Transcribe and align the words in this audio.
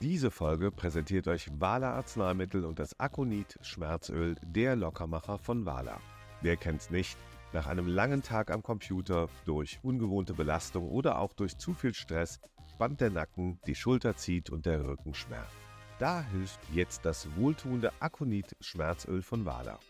Diese 0.00 0.30
Folge 0.30 0.70
präsentiert 0.70 1.26
euch 1.26 1.50
Wala 1.58 1.94
Arzneimittel 1.94 2.64
und 2.64 2.78
das 2.78 3.00
Akonit 3.00 3.58
Schmerzöl, 3.62 4.36
der 4.42 4.76
Lockermacher 4.76 5.38
von 5.38 5.66
Wala. 5.66 6.00
Wer 6.40 6.56
kennt's 6.56 6.88
nicht? 6.88 7.18
Nach 7.52 7.66
einem 7.66 7.88
langen 7.88 8.22
Tag 8.22 8.52
am 8.52 8.62
Computer, 8.62 9.28
durch 9.44 9.80
ungewohnte 9.82 10.34
Belastung 10.34 10.88
oder 10.88 11.18
auch 11.18 11.32
durch 11.32 11.58
zu 11.58 11.74
viel 11.74 11.94
Stress 11.94 12.38
spannt 12.70 13.00
der 13.00 13.10
Nacken, 13.10 13.58
die 13.66 13.74
Schulter 13.74 14.14
zieht 14.14 14.50
und 14.50 14.66
der 14.66 14.86
Rücken 14.86 15.14
schmerzt. 15.14 15.56
Da 15.98 16.22
hilft 16.22 16.60
jetzt 16.72 17.04
das 17.04 17.26
wohltuende 17.34 17.90
Akonit 17.98 18.54
Schmerzöl 18.60 19.20
von 19.20 19.46
Wala. 19.46 19.80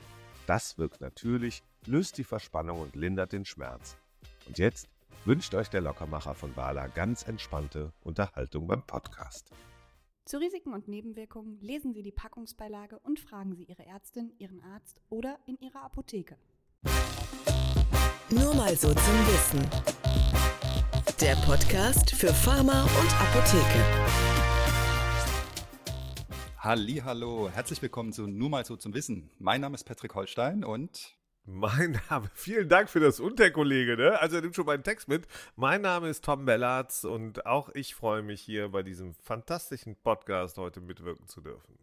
Das 0.47 0.79
wirkt 0.79 1.03
natürlich, 1.03 1.63
löst 1.85 2.17
die 2.17 2.25
Verspannung 2.25 2.81
und 2.81 2.97
lindert 2.97 3.33
den 3.33 3.45
Schmerz. 3.45 3.99
Und 4.47 4.57
jetzt 4.57 4.89
wünscht 5.27 5.55
euch 5.55 5.69
der 5.69 5.83
Lockermacher 5.83 6.33
von 6.33 6.57
Wala 6.57 6.87
ganz 6.87 7.29
entspannte 7.29 7.93
Unterhaltung 8.05 8.67
beim 8.67 8.81
Podcast. 8.81 9.53
Zu 10.29 10.37
Risiken 10.37 10.75
und 10.75 10.89
Nebenwirkungen 10.89 11.59
lesen 11.63 11.95
Sie 11.95 12.03
die 12.03 12.13
Packungsbeilage 12.13 12.99
und 12.99 13.19
fragen 13.19 13.57
Sie 13.57 13.65
Ihre 13.65 13.87
Ärztin, 13.87 14.31
Ihren 14.37 14.61
Arzt 14.61 15.01
oder 15.09 15.39
in 15.47 15.59
Ihrer 15.59 15.83
Apotheke. 15.83 16.37
Nur 18.29 18.55
mal 18.55 18.77
so 18.77 18.89
zum 18.89 18.99
Wissen. 18.99 19.67
Der 21.19 21.35
Podcast 21.47 22.11
für 22.11 22.35
Pharma 22.35 22.83
und 22.83 23.21
Apotheke. 23.23 23.83
Hallo, 26.59 27.49
herzlich 27.49 27.81
willkommen 27.81 28.13
zu 28.13 28.27
Nur 28.27 28.51
mal 28.51 28.67
so 28.67 28.77
zum 28.77 28.93
Wissen. 28.93 29.31
Mein 29.39 29.63
Name 29.63 29.77
ist 29.77 29.85
Patrick 29.85 30.15
Holstein 30.15 30.63
und 30.63 31.18
mein 31.45 32.01
Name, 32.11 32.31
vielen 32.35 32.69
Dank 32.69 32.91
für 32.91 33.01
das 33.01 33.21
Unterkollege, 33.21 33.97
ne? 33.97 34.21
Also 34.21 34.37
er 34.37 34.43
nimmt 34.43 34.55
schon 34.55 34.67
meinen 34.67 34.83
Text 34.83 35.09
mit. 35.09 35.27
Mein 35.57 35.83
Name 35.83 36.09
ist 36.09 36.25
Tom 36.25 36.45
Bellatz 36.45 37.05
und 37.05 37.47
auch 37.47 37.71
ich 37.75 37.95
freue 37.95 38.23
mich 38.23 38.41
hier 38.41 38.69
bei 38.69 38.83
diesem 38.83 39.15
fantastischen 39.15 39.97
Podcast 39.97 40.59
heute 40.59 40.81
mitwirken 40.81 41.27
zu 41.29 41.41
dürfen. 41.41 41.79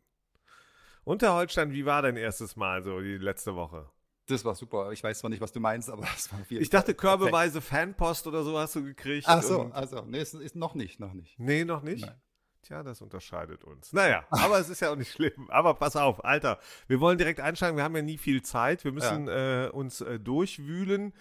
Und 1.03 1.21
Herr 1.21 1.33
Holstein, 1.33 1.71
wie 1.71 1.85
war 1.85 2.01
dein 2.01 2.17
erstes 2.17 2.55
Mal 2.55 2.83
so 2.83 2.99
die 2.99 3.17
letzte 3.17 3.55
Woche? 3.55 3.89
Das 4.27 4.43
war 4.43 4.55
super. 4.55 4.91
Ich 4.91 5.03
weiß 5.03 5.19
zwar 5.19 5.29
nicht, 5.29 5.41
was 5.41 5.51
du 5.51 5.59
meinst, 5.59 5.89
aber 5.89 6.03
es 6.15 6.31
war 6.31 6.39
viel. 6.45 6.61
Ich 6.61 6.69
dachte, 6.69 6.95
körbeweise 6.95 7.61
Fanpost 7.61 8.25
oder 8.27 8.43
so 8.43 8.57
hast 8.57 8.75
du 8.75 8.83
gekriegt. 8.83 9.27
Ach 9.27 9.43
so, 9.43 9.69
also, 9.71 10.01
nee, 10.07 10.19
ist, 10.19 10.33
ist 10.33 10.55
noch 10.55 10.73
nicht, 10.73 10.99
noch 10.99 11.13
nicht. 11.13 11.39
Nee, 11.39 11.63
noch 11.63 11.83
nicht? 11.83 12.05
Nein. 12.05 12.21
Tja, 12.65 12.81
das 12.81 12.99
unterscheidet 12.99 13.63
uns. 13.63 13.93
Naja, 13.93 14.25
aber 14.31 14.57
es 14.57 14.69
ist 14.69 14.79
ja 14.79 14.91
auch 14.91 14.95
nicht 14.95 15.11
schlimm. 15.11 15.49
Aber 15.49 15.75
pass 15.75 15.95
auf, 15.95 16.25
Alter, 16.25 16.57
wir 16.87 16.99
wollen 16.99 17.19
direkt 17.19 17.39
einsteigen. 17.39 17.77
Wir 17.77 17.83
haben 17.83 17.95
ja 17.95 18.01
nie 18.01 18.17
viel 18.17 18.41
Zeit. 18.41 18.83
Wir 18.83 18.91
müssen 18.91 19.27
ja. 19.27 19.65
äh, 19.65 19.69
uns 19.69 20.01
äh, 20.01 20.19
durchwühlen. 20.19 21.13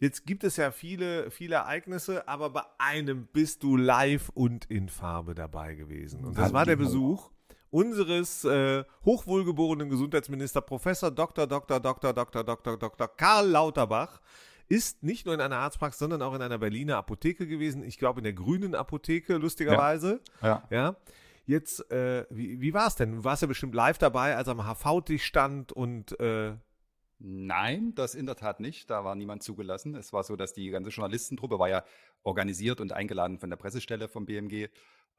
Jetzt 0.00 0.26
gibt 0.26 0.42
es 0.42 0.56
ja 0.56 0.72
viele, 0.72 1.30
viele 1.30 1.56
Ereignisse, 1.56 2.26
aber 2.26 2.50
bei 2.50 2.62
einem 2.78 3.26
bist 3.26 3.62
du 3.62 3.76
live 3.76 4.28
und 4.30 4.64
in 4.66 4.88
Farbe 4.88 5.36
dabei 5.36 5.74
gewesen. 5.74 6.24
Und 6.24 6.36
das 6.36 6.52
war 6.52 6.64
der 6.64 6.76
Besuch 6.76 7.30
unseres 7.70 8.44
äh, 8.44 8.84
hochwohlgeborenen 9.04 9.90
Gesundheitsminister 9.90 10.62
Professor 10.62 11.10
Dr. 11.10 11.46
Dr. 11.46 11.78
Dr. 11.78 12.12
Dr. 12.12 12.44
Dr. 12.44 12.76
Dr. 12.76 13.08
Karl 13.08 13.48
Lauterbach 13.48 14.20
ist 14.68 15.02
nicht 15.02 15.24
nur 15.26 15.34
in 15.34 15.40
einer 15.40 15.56
Arztpraxis, 15.56 15.98
sondern 15.98 16.22
auch 16.22 16.34
in 16.34 16.42
einer 16.42 16.58
Berliner 16.58 16.96
Apotheke 16.96 17.46
gewesen. 17.46 17.82
Ich 17.82 17.98
glaube 17.98 18.20
in 18.20 18.24
der 18.24 18.32
grünen 18.32 18.74
Apotheke, 18.74 19.36
lustigerweise. 19.36 20.20
Ja. 20.42 20.66
ja. 20.70 20.76
ja. 20.76 20.96
Jetzt, 21.46 21.90
äh, 21.90 22.26
wie, 22.28 22.60
wie 22.60 22.74
war 22.74 22.88
es 22.88 22.94
denn? 22.94 23.16
Du 23.16 23.24
warst 23.24 23.40
ja 23.40 23.48
bestimmt 23.48 23.74
live 23.74 23.96
dabei, 23.96 24.36
als 24.36 24.48
er 24.48 24.58
am 24.58 24.66
HV-Tisch 24.66 25.24
stand 25.24 25.72
und 25.72 26.18
äh 26.20 26.54
Nein, 27.20 27.94
das 27.96 28.14
in 28.14 28.26
der 28.26 28.36
Tat 28.36 28.60
nicht. 28.60 28.90
Da 28.90 29.04
war 29.04 29.16
niemand 29.16 29.42
zugelassen. 29.42 29.96
Es 29.96 30.12
war 30.12 30.22
so, 30.22 30.36
dass 30.36 30.52
die 30.52 30.70
ganze 30.70 30.90
Journalistentruppe 30.90 31.58
war 31.58 31.68
ja 31.68 31.84
organisiert 32.22 32.80
und 32.80 32.92
eingeladen 32.92 33.40
von 33.40 33.50
der 33.50 33.56
Pressestelle 33.56 34.08
vom 34.08 34.24
BMG. 34.24 34.68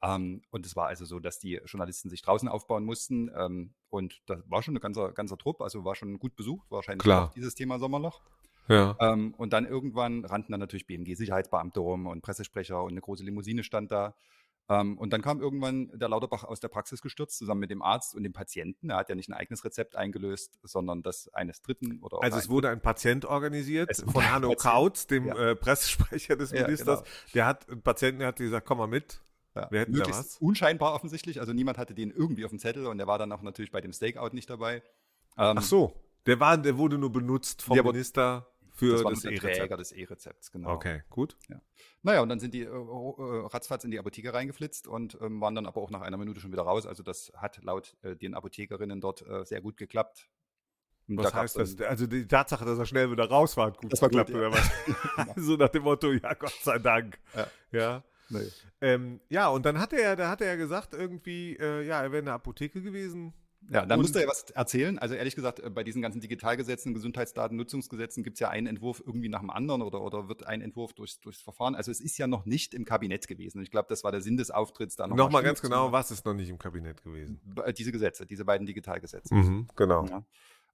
Ähm, 0.02 0.40
und 0.50 0.64
es 0.64 0.76
war 0.76 0.86
also 0.86 1.04
so, 1.04 1.18
dass 1.18 1.38
die 1.38 1.60
Journalisten 1.66 2.08
sich 2.08 2.22
draußen 2.22 2.48
aufbauen 2.48 2.84
mussten. 2.84 3.30
Ähm, 3.36 3.74
und 3.90 4.22
das 4.26 4.38
war 4.48 4.62
schon 4.62 4.76
ein 4.76 4.80
ganzer, 4.80 5.12
ganzer 5.12 5.36
Trupp, 5.36 5.60
also 5.60 5.84
war 5.84 5.94
schon 5.94 6.18
gut 6.18 6.36
besucht, 6.36 6.70
wahrscheinlich 6.70 7.02
Klar. 7.02 7.26
auch 7.26 7.32
dieses 7.32 7.54
Thema 7.54 7.78
Sommerloch. 7.78 8.22
Ja. 8.70 8.96
Ähm, 9.00 9.34
und 9.36 9.52
dann 9.52 9.66
irgendwann 9.66 10.24
rannten 10.24 10.52
dann 10.52 10.60
natürlich 10.60 10.86
BMG-Sicherheitsbeamte 10.86 11.80
rum 11.80 12.06
und 12.06 12.22
Pressesprecher 12.22 12.82
und 12.82 12.92
eine 12.92 13.00
große 13.00 13.24
Limousine 13.24 13.64
stand 13.64 13.90
da. 13.90 14.14
Ähm, 14.68 14.96
und 14.96 15.12
dann 15.12 15.20
kam 15.20 15.40
irgendwann 15.40 15.90
der 15.92 16.08
Lauterbach 16.08 16.44
aus 16.44 16.60
der 16.60 16.68
Praxis 16.68 17.02
gestürzt, 17.02 17.36
zusammen 17.36 17.60
mit 17.60 17.70
dem 17.72 17.82
Arzt 17.82 18.14
und 18.14 18.22
dem 18.22 18.32
Patienten. 18.32 18.90
Er 18.90 18.98
hat 18.98 19.08
ja 19.08 19.16
nicht 19.16 19.28
ein 19.28 19.34
eigenes 19.34 19.64
Rezept 19.64 19.96
eingelöst, 19.96 20.60
sondern 20.62 21.02
das 21.02 21.28
eines 21.34 21.62
Dritten 21.62 21.98
oder 22.00 22.22
Also 22.22 22.38
es 22.38 22.48
wurde 22.48 22.70
ein 22.70 22.80
Patient 22.80 23.24
organisiert 23.24 23.90
von 24.06 24.30
Hanno 24.30 24.54
Kautz, 24.54 25.08
dem 25.08 25.26
ja. 25.26 25.50
äh, 25.50 25.56
Pressesprecher 25.56 26.36
des 26.36 26.52
Ministers. 26.52 27.00
Ja, 27.00 27.04
genau. 27.04 27.32
Der 27.34 27.46
hat 27.46 27.68
einen 27.68 27.82
Patienten, 27.82 28.20
der 28.20 28.28
hat 28.28 28.36
gesagt, 28.36 28.64
komm 28.64 28.78
mal 28.78 28.86
mit. 28.86 29.20
Ja, 29.56 29.68
Wir 29.72 29.80
hätten 29.80 29.90
möglichst 29.90 30.20
was. 30.20 30.38
unscheinbar 30.38 30.94
offensichtlich. 30.94 31.40
Also 31.40 31.52
niemand 31.52 31.76
hatte 31.76 31.92
den 31.92 32.12
irgendwie 32.12 32.44
auf 32.44 32.50
dem 32.50 32.60
Zettel 32.60 32.86
und 32.86 32.98
der 32.98 33.08
war 33.08 33.18
dann 33.18 33.32
auch 33.32 33.42
natürlich 33.42 33.72
bei 33.72 33.80
dem 33.80 33.92
Stakeout 33.92 34.30
nicht 34.32 34.48
dabei. 34.48 34.76
Ähm, 35.36 35.56
Ach 35.58 35.62
so, 35.62 36.00
der, 36.26 36.38
war, 36.38 36.56
der 36.56 36.76
wurde 36.76 36.96
nur 36.96 37.10
benutzt 37.10 37.62
vom 37.62 37.76
Minister. 37.76 38.46
Für 38.80 39.02
das, 39.02 39.22
das 39.22 39.24
E-Rezept. 39.24 39.78
des 39.78 39.92
E-Rezepts, 39.92 40.50
genau. 40.50 40.72
Okay, 40.72 41.02
gut. 41.10 41.36
Ja. 41.48 41.60
Naja, 42.02 42.22
und 42.22 42.28
dann 42.28 42.40
sind 42.40 42.54
die 42.54 42.62
äh, 42.62 42.66
äh, 42.66 43.46
ratzfatz 43.46 43.84
in 43.84 43.90
die 43.90 43.98
Apotheke 43.98 44.32
reingeflitzt 44.32 44.88
und 44.88 45.18
ähm, 45.20 45.40
waren 45.40 45.54
dann 45.54 45.66
aber 45.66 45.80
auch 45.80 45.90
nach 45.90 46.00
einer 46.00 46.16
Minute 46.16 46.40
schon 46.40 46.50
wieder 46.50 46.62
raus. 46.62 46.86
Also 46.86 47.02
das 47.02 47.30
hat 47.36 47.62
laut 47.62 47.96
äh, 48.02 48.16
den 48.16 48.34
Apothekerinnen 48.34 49.00
dort 49.00 49.26
äh, 49.28 49.44
sehr 49.44 49.60
gut 49.60 49.76
geklappt. 49.76 50.28
Und 51.08 51.18
was 51.18 51.32
da 51.32 51.38
heißt 51.38 51.58
das? 51.58 51.80
Also 51.80 52.06
die 52.06 52.26
Tatsache, 52.26 52.64
dass 52.64 52.78
er 52.78 52.86
schnell 52.86 53.10
wieder 53.10 53.28
raus 53.28 53.56
war, 53.56 53.66
hat 53.66 53.78
gut 53.78 53.92
das 53.92 54.00
war 54.00 54.08
geklappt, 54.08 54.32
gut, 54.32 54.40
ja. 54.40 54.48
oder 54.48 54.56
was? 54.56 55.36
so 55.44 55.56
nach 55.56 55.68
dem 55.68 55.82
Motto, 55.82 56.12
ja, 56.12 56.34
Gott 56.34 56.58
sei 56.62 56.78
Dank. 56.78 57.18
Ja. 57.34 57.46
ja. 57.72 58.04
Nee. 58.30 58.48
Ähm, 58.80 59.20
ja, 59.28 59.48
und 59.48 59.66
dann 59.66 59.78
hat 59.78 59.92
er, 59.92 60.14
da 60.14 60.30
hat 60.30 60.40
er 60.40 60.46
ja 60.46 60.56
gesagt, 60.56 60.94
irgendwie, 60.94 61.56
äh, 61.56 61.84
ja, 61.84 62.00
er 62.00 62.12
wäre 62.12 62.20
in 62.20 62.26
der 62.26 62.34
Apotheke 62.34 62.80
gewesen, 62.80 63.34
ja, 63.70 63.86
da 63.86 63.96
musst 63.96 64.14
du 64.14 64.20
ja 64.20 64.26
was 64.26 64.50
erzählen. 64.50 64.98
Also 64.98 65.14
ehrlich 65.14 65.36
gesagt, 65.36 65.60
äh, 65.60 65.70
bei 65.70 65.84
diesen 65.84 66.02
ganzen 66.02 66.20
Digitalgesetzen, 66.20 66.92
Gesundheitsdatennutzungsgesetzen 66.92 68.24
gibt 68.24 68.34
es 68.34 68.40
ja 68.40 68.48
einen 68.48 68.66
Entwurf 68.66 69.02
irgendwie 69.04 69.28
nach 69.28 69.40
dem 69.40 69.50
anderen 69.50 69.82
oder, 69.82 70.02
oder 70.02 70.28
wird 70.28 70.44
ein 70.44 70.60
Entwurf 70.60 70.92
durchs, 70.92 71.20
durchs 71.20 71.40
Verfahren. 71.40 71.74
Also 71.74 71.90
es 71.90 72.00
ist 72.00 72.18
ja 72.18 72.26
noch 72.26 72.46
nicht 72.46 72.74
im 72.74 72.84
Kabinett 72.84 73.28
gewesen. 73.28 73.58
Und 73.58 73.64
ich 73.64 73.70
glaube, 73.70 73.86
das 73.88 74.02
war 74.02 74.10
der 74.10 74.22
Sinn 74.22 74.36
des 74.36 74.50
Auftritts 74.50 74.96
da 74.96 75.06
noch. 75.06 75.16
Nochmal 75.16 75.44
ganz 75.44 75.62
genau, 75.62 75.92
was 75.92 76.10
ist 76.10 76.24
noch 76.26 76.34
nicht 76.34 76.50
im 76.50 76.58
Kabinett 76.58 77.02
gewesen? 77.02 77.40
Diese 77.78 77.92
Gesetze, 77.92 78.26
diese 78.26 78.44
beiden 78.44 78.66
Digitalgesetze. 78.66 79.34
Mhm, 79.34 79.68
genau. 79.76 80.04
Ja. 80.06 80.24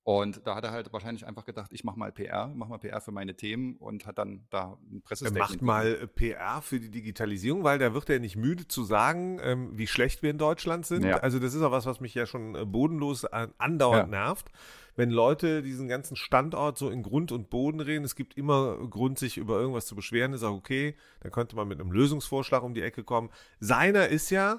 Und 0.07 0.47
da 0.47 0.55
hat 0.55 0.63
er 0.63 0.71
halt 0.71 0.93
wahrscheinlich 0.93 1.27
einfach 1.27 1.45
gedacht, 1.45 1.73
ich 1.73 1.83
mache 1.83 1.99
mal 1.99 2.13
PR, 2.13 2.47
mache 2.55 2.71
mal 2.71 2.79
PR 2.79 3.01
für 3.01 3.11
meine 3.11 3.35
Themen 3.35 3.75
und 3.75 4.07
hat 4.07 4.19
dann 4.19 4.47
da 4.51 4.79
ein 4.89 5.03
Pressestatement. 5.03 5.51
Er 5.51 5.51
macht 5.51 5.63
mal 5.63 6.07
PR 6.15 6.63
für 6.63 6.79
die 6.79 6.93
Digitalisierung, 6.93 7.65
weil 7.65 7.81
da 7.81 7.93
wird 7.93 8.09
er 8.09 8.21
nicht 8.21 8.37
müde 8.37 8.69
zu 8.69 8.85
sagen, 8.85 9.41
ähm, 9.43 9.71
wie 9.73 9.89
schlecht 9.89 10.23
wir 10.23 10.31
in 10.31 10.39
Deutschland 10.39 10.87
sind. 10.87 11.05
Ja. 11.05 11.17
Also 11.17 11.41
das 11.41 11.55
ist 11.55 11.63
auch 11.63 11.73
was, 11.73 11.87
was 11.87 11.99
mich 11.99 12.15
ja 12.15 12.25
schon 12.25 12.55
äh, 12.55 12.65
bodenlos 12.65 13.25
andauernd 13.25 14.13
ja. 14.13 14.27
nervt. 14.27 14.47
Wenn 14.95 15.11
Leute 15.11 15.61
diesen 15.61 15.89
ganzen 15.89 16.15
Standort 16.15 16.79
so 16.79 16.89
in 16.89 17.03
Grund 17.03 17.33
und 17.33 17.51
Boden 17.51 17.81
reden, 17.81 18.05
es 18.05 18.15
gibt 18.15 18.39
immer 18.39 18.77
Grund, 18.89 19.19
sich 19.19 19.39
über 19.39 19.59
irgendwas 19.59 19.87
zu 19.87 19.97
beschweren, 19.97 20.35
ist 20.35 20.45
auch 20.45 20.55
okay, 20.55 20.95
dann 21.19 21.33
könnte 21.33 21.57
man 21.57 21.67
mit 21.67 21.81
einem 21.81 21.91
Lösungsvorschlag 21.91 22.63
um 22.63 22.75
die 22.75 22.83
Ecke 22.83 23.03
kommen. 23.03 23.29
Seiner 23.59 24.07
ist 24.07 24.31
ja, 24.31 24.53
äh, 24.55 24.59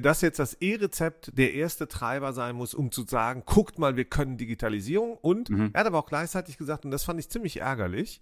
dass 0.00 0.20
jetzt 0.20 0.38
das 0.38 0.54
E-Rezept 0.54 1.38
der 1.38 1.54
erste 1.54 1.86
Treiber 1.86 2.32
sein 2.32 2.56
muss, 2.56 2.74
um 2.74 2.90
zu 2.90 3.04
sagen, 3.04 3.44
guckt 3.46 3.78
mal, 3.78 3.96
wir 3.96 4.04
können 4.04 4.36
Digitalisierung. 4.36 5.16
Und 5.20 5.48
mhm. 5.48 5.70
er 5.72 5.80
hat 5.80 5.86
aber 5.86 5.98
auch 5.98 6.06
gleichzeitig 6.06 6.58
gesagt, 6.58 6.84
und 6.84 6.90
das 6.90 7.04
fand 7.04 7.20
ich 7.20 7.28
ziemlich 7.28 7.60
ärgerlich, 7.60 8.20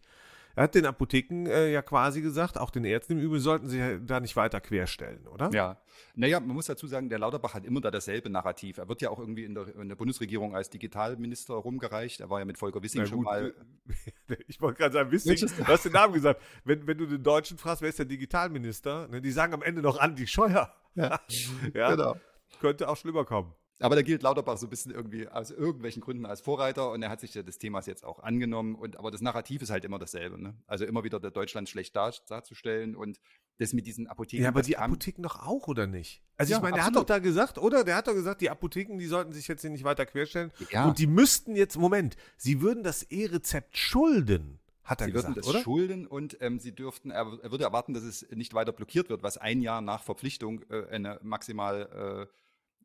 er 0.56 0.64
hat 0.64 0.74
den 0.74 0.86
Apotheken 0.86 1.46
äh, 1.46 1.72
ja 1.72 1.82
quasi 1.82 2.20
gesagt, 2.20 2.58
auch 2.58 2.70
den 2.70 2.84
Ärzten 2.84 3.14
im 3.14 3.18
Übrigen 3.20 3.40
sollten 3.40 3.68
sich 3.68 3.80
da 4.04 4.20
nicht 4.20 4.36
weiter 4.36 4.60
querstellen, 4.60 5.26
oder? 5.26 5.50
Ja. 5.52 5.78
Naja, 6.14 6.38
man 6.40 6.54
muss 6.54 6.66
dazu 6.66 6.86
sagen, 6.86 7.08
der 7.08 7.18
Lauterbach 7.18 7.54
hat 7.54 7.64
immer 7.64 7.80
da 7.80 7.90
dasselbe 7.90 8.30
Narrativ. 8.30 8.78
Er 8.78 8.88
wird 8.88 9.02
ja 9.02 9.10
auch 9.10 9.18
irgendwie 9.18 9.44
in 9.44 9.54
der, 9.54 9.74
in 9.74 9.88
der 9.88 9.96
Bundesregierung 9.96 10.54
als 10.54 10.70
Digitalminister 10.70 11.54
rumgereicht. 11.54 12.20
Er 12.20 12.30
war 12.30 12.38
ja 12.38 12.44
mit 12.44 12.58
Volker 12.58 12.82
Wissing 12.82 13.02
Na, 13.02 13.06
schon 13.06 13.22
mal. 13.22 13.54
Ich 14.46 14.60
wollte 14.60 14.78
gerade 14.78 14.92
sagen, 14.94 15.10
Wissing, 15.10 15.36
du 15.36 15.66
hast 15.66 15.84
den 15.84 15.92
Namen 15.92 16.14
gesagt. 16.14 16.40
Wenn, 16.64 16.86
wenn 16.86 16.98
du 16.98 17.06
den 17.06 17.22
Deutschen 17.22 17.58
fragst, 17.58 17.82
wer 17.82 17.88
ist 17.88 17.98
der 17.98 18.06
Digitalminister? 18.06 19.08
Ne, 19.08 19.20
die 19.20 19.30
sagen 19.30 19.54
am 19.54 19.62
Ende 19.62 19.82
noch 19.82 19.98
Andi 19.98 20.26
Scheuer. 20.26 20.72
Ja, 20.94 21.20
ja 21.74 21.90
genau. 21.90 22.16
Könnte 22.60 22.88
auch 22.88 22.96
schlimmer 22.96 23.24
kommen. 23.24 23.52
Aber 23.80 23.96
da 23.96 24.02
gilt 24.02 24.22
Lauterbach 24.22 24.56
so 24.56 24.66
ein 24.66 24.70
bisschen 24.70 24.92
irgendwie 24.92 25.28
aus 25.28 25.50
irgendwelchen 25.50 26.00
Gründen 26.00 26.26
als 26.26 26.40
Vorreiter 26.40 26.90
und 26.92 27.02
er 27.02 27.10
hat 27.10 27.20
sich 27.20 27.32
des 27.32 27.58
Themas 27.58 27.86
jetzt 27.86 28.04
auch 28.04 28.20
angenommen. 28.20 28.76
Und 28.76 28.96
aber 28.96 29.10
das 29.10 29.20
Narrativ 29.20 29.62
ist 29.62 29.70
halt 29.70 29.84
immer 29.84 29.98
dasselbe. 29.98 30.40
Ne? 30.40 30.56
Also 30.66 30.84
immer 30.84 31.02
wieder 31.02 31.18
der 31.18 31.32
Deutschland 31.32 31.68
schlecht 31.68 31.96
dar, 31.96 32.14
darzustellen 32.28 32.94
und 32.94 33.18
das 33.58 33.72
mit 33.72 33.86
diesen 33.86 34.06
Apotheken. 34.06 34.42
Ja, 34.42 34.48
aber 34.48 34.62
die 34.62 34.76
Apotheken 34.76 35.22
doch 35.22 35.44
auch, 35.44 35.68
oder 35.68 35.86
nicht? 35.86 36.22
Also 36.36 36.52
ja, 36.52 36.58
ich 36.58 36.62
meine, 36.62 36.76
der 36.76 36.86
hat 36.86 36.96
doch 36.96 37.04
da 37.04 37.18
gesagt, 37.18 37.58
oder? 37.58 37.84
Der 37.84 37.96
hat 37.96 38.06
doch 38.06 38.14
gesagt, 38.14 38.40
die 38.40 38.50
Apotheken, 38.50 38.98
die 38.98 39.06
sollten 39.06 39.32
sich 39.32 39.48
jetzt 39.48 39.62
hier 39.62 39.70
nicht 39.70 39.84
weiter 39.84 40.06
querstellen. 40.06 40.52
Ja. 40.70 40.86
Und 40.86 40.98
die 40.98 41.06
müssten 41.06 41.56
jetzt, 41.56 41.76
Moment, 41.76 42.16
sie 42.36 42.60
würden 42.60 42.82
das 42.82 43.02
E-Rezept 43.04 43.76
schulden. 43.76 44.60
Hat 44.84 45.00
er 45.00 45.06
sie 45.06 45.12
gesagt, 45.12 45.36
würden 45.36 45.40
das 45.40 45.48
oder? 45.48 45.60
schulden 45.60 46.06
und 46.06 46.36
ähm, 46.40 46.58
sie 46.58 46.74
dürften, 46.74 47.10
er, 47.10 47.38
er, 47.42 47.50
würde 47.50 47.64
erwarten, 47.64 47.94
dass 47.94 48.02
es 48.02 48.26
nicht 48.30 48.52
weiter 48.52 48.72
blockiert 48.72 49.08
wird, 49.08 49.22
was 49.22 49.38
ein 49.38 49.62
Jahr 49.62 49.80
nach 49.80 50.02
Verpflichtung 50.02 50.62
äh, 50.68 50.86
eine 50.90 51.18
maximal 51.22 52.28
äh, 52.28 52.43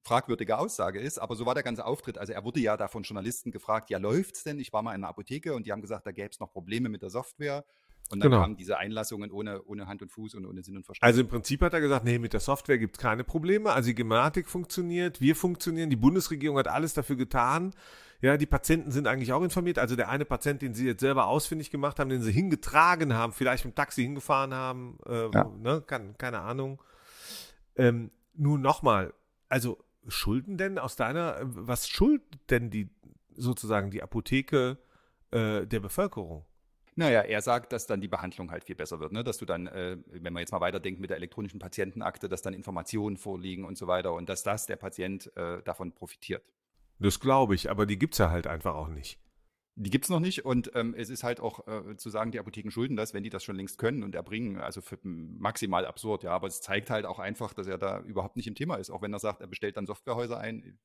fragwürdige 0.10 0.58
Aussage 0.58 1.00
ist, 1.00 1.20
aber 1.20 1.36
so 1.36 1.46
war 1.46 1.54
der 1.54 1.64
ganze 1.64 1.86
Auftritt. 1.86 2.18
Also 2.18 2.34
er 2.34 2.44
wurde 2.44 2.60
ja 2.60 2.76
da 2.78 2.88
von 2.88 3.04
Journalisten 3.04 3.52
gefragt, 3.52 3.90
ja 3.92 4.00
läuft's 4.00 4.44
denn? 4.44 4.60
Ich 4.60 4.74
war 4.74 4.82
mal 4.82 4.92
in 4.96 5.02
einer 5.04 5.10
Apotheke 5.10 5.54
und 5.54 5.66
die 5.68 5.72
haben 5.72 5.82
gesagt, 5.82 6.06
da 6.08 6.12
gäbe 6.12 6.30
es 6.32 6.40
noch 6.40 6.52
Probleme 6.52 6.90
mit 6.90 7.02
der 7.04 7.10
Software. 7.12 7.64
Und 8.12 8.20
dann 8.22 8.32
Genau. 8.32 8.42
kamen 8.42 8.58
diese 8.58 8.80
Einlassungen 8.80 9.30
ohne, 9.32 9.62
ohne 9.66 9.86
Hand 9.86 10.02
und 10.02 10.12
Fuß 10.12 10.34
und 10.34 10.48
ohne 10.48 10.64
Sinn 10.64 10.76
und 10.78 10.84
Verstand. 10.84 11.08
Also 11.08 11.22
im 11.22 11.28
Prinzip 11.28 11.62
hat 11.62 11.74
er 11.74 11.80
gesagt, 11.80 12.06
nee, 12.06 12.18
mit 12.18 12.34
der 12.34 12.40
Software 12.40 12.80
gibt 12.80 12.98
es 12.98 13.00
keine 13.02 13.24
Probleme. 13.24 13.72
Also 13.72 13.90
die 13.90 13.94
Gematik 13.96 14.50
funktioniert, 14.50 15.22
wir 15.22 15.36
funktionieren, 15.36 15.92
die 15.92 15.96
Bundesregierung 15.96 16.58
hat 16.58 16.68
alles 16.68 16.96
dafür 16.96 17.18
getan. 17.18 17.72
Ja, 18.22 18.36
die 18.38 18.48
Patienten 18.48 18.90
sind 18.90 19.06
eigentlich 19.06 19.32
auch 19.32 19.44
informiert. 19.44 19.78
Also 19.78 19.96
der 19.96 20.10
eine 20.10 20.26
Patient, 20.26 20.64
den 20.64 20.74
sie 20.74 20.88
jetzt 20.88 21.02
selber 21.02 21.28
ausfindig 21.28 21.70
gemacht 21.70 22.00
haben, 22.00 22.10
den 22.10 22.24
sie 22.24 22.32
hingetragen 22.32 23.14
haben, 23.14 23.32
vielleicht 23.32 23.64
mit 23.64 23.76
dem 23.76 23.78
Taxi 23.78 24.02
hingefahren 24.02 24.56
haben, 24.56 24.98
äh, 25.06 25.30
Ja. 25.32 25.44
ne, 25.60 25.84
kann, 25.86 26.18
keine 26.18 26.40
Ahnung. 26.40 26.82
Ähm, 27.76 28.10
nun 28.34 28.62
nochmal, 28.62 29.14
also 29.50 29.78
schulden 30.08 30.58
denn 30.58 30.78
aus 30.78 30.96
deiner, 30.96 31.38
was 31.42 31.88
schuldet 31.88 32.40
denn 32.50 32.70
die 32.70 32.90
sozusagen 33.36 33.92
die 33.92 34.04
Apotheke 34.04 34.78
äh, 35.32 35.66
der 35.66 35.80
Bevölkerung? 35.80 36.46
Naja, 36.96 37.22
er 37.22 37.42
sagt, 37.42 37.72
dass 37.72 37.88
dann 37.88 38.02
die 38.02 38.10
Behandlung 38.10 38.52
halt 38.52 38.66
viel 38.66 38.76
besser 38.76 39.00
wird, 39.00 39.14
ne? 39.14 39.24
dass 39.24 39.38
du 39.38 39.46
dann, 39.46 39.68
äh, 39.68 39.98
wenn 40.08 40.34
man 40.34 40.42
jetzt 40.42 40.52
mal 40.52 40.60
weiterdenkt 40.60 41.00
mit 41.00 41.10
der 41.10 41.18
elektronischen 41.18 41.60
Patientenakte, 41.60 42.28
dass 42.28 42.42
dann 42.42 42.54
Informationen 42.54 43.16
vorliegen 43.16 43.64
und 43.64 43.78
so 43.78 43.88
weiter 43.88 44.14
und 44.14 44.28
dass 44.28 44.44
das 44.44 44.66
der 44.66 44.76
Patient 44.76 45.32
äh, 45.38 45.62
davon 45.64 45.94
profitiert. 45.94 46.44
Das 47.00 47.22
glaube 47.22 47.56
ich, 47.56 47.72
aber 47.72 47.86
die 47.86 47.98
gibt's 47.98 48.18
ja 48.18 48.30
halt 48.30 48.48
einfach 48.48 48.76
auch 48.76 48.90
nicht. 48.90 49.18
Die 49.82 49.90
gibt's 49.90 50.10
noch 50.10 50.20
nicht 50.20 50.44
und 50.44 50.72
ähm, 50.76 50.94
es 50.94 51.10
ist 51.10 51.24
halt 51.24 51.40
auch 51.40 51.66
äh, 51.66 51.96
zu 51.96 52.10
sagen, 52.10 52.32
die 52.32 52.40
Apotheken 52.40 52.70
schulden 52.70 52.98
das, 52.98 53.14
wenn 53.14 53.24
die 53.24 53.30
das 53.30 53.46
schon 53.46 53.56
längst 53.56 53.78
können 53.78 54.04
und 54.04 54.14
erbringen, 54.14 54.58
also 54.58 54.82
für, 54.82 55.00
maximal 55.04 55.86
absurd, 55.86 56.24
ja, 56.24 56.32
aber 56.32 56.48
es 56.48 56.60
zeigt 56.60 56.90
halt 56.90 57.06
auch 57.06 57.18
einfach, 57.18 57.54
dass 57.54 57.66
er 57.66 57.78
da 57.78 58.02
überhaupt 58.02 58.36
nicht 58.36 58.48
im 58.48 58.56
Thema 58.56 58.76
ist, 58.76 58.90
auch 58.90 59.02
wenn 59.02 59.14
er 59.14 59.20
sagt, 59.20 59.40
er 59.40 59.48
bestellt 59.48 59.78
dann 59.78 59.86
Softwarehäuser 59.86 60.38
ein. 60.38 60.78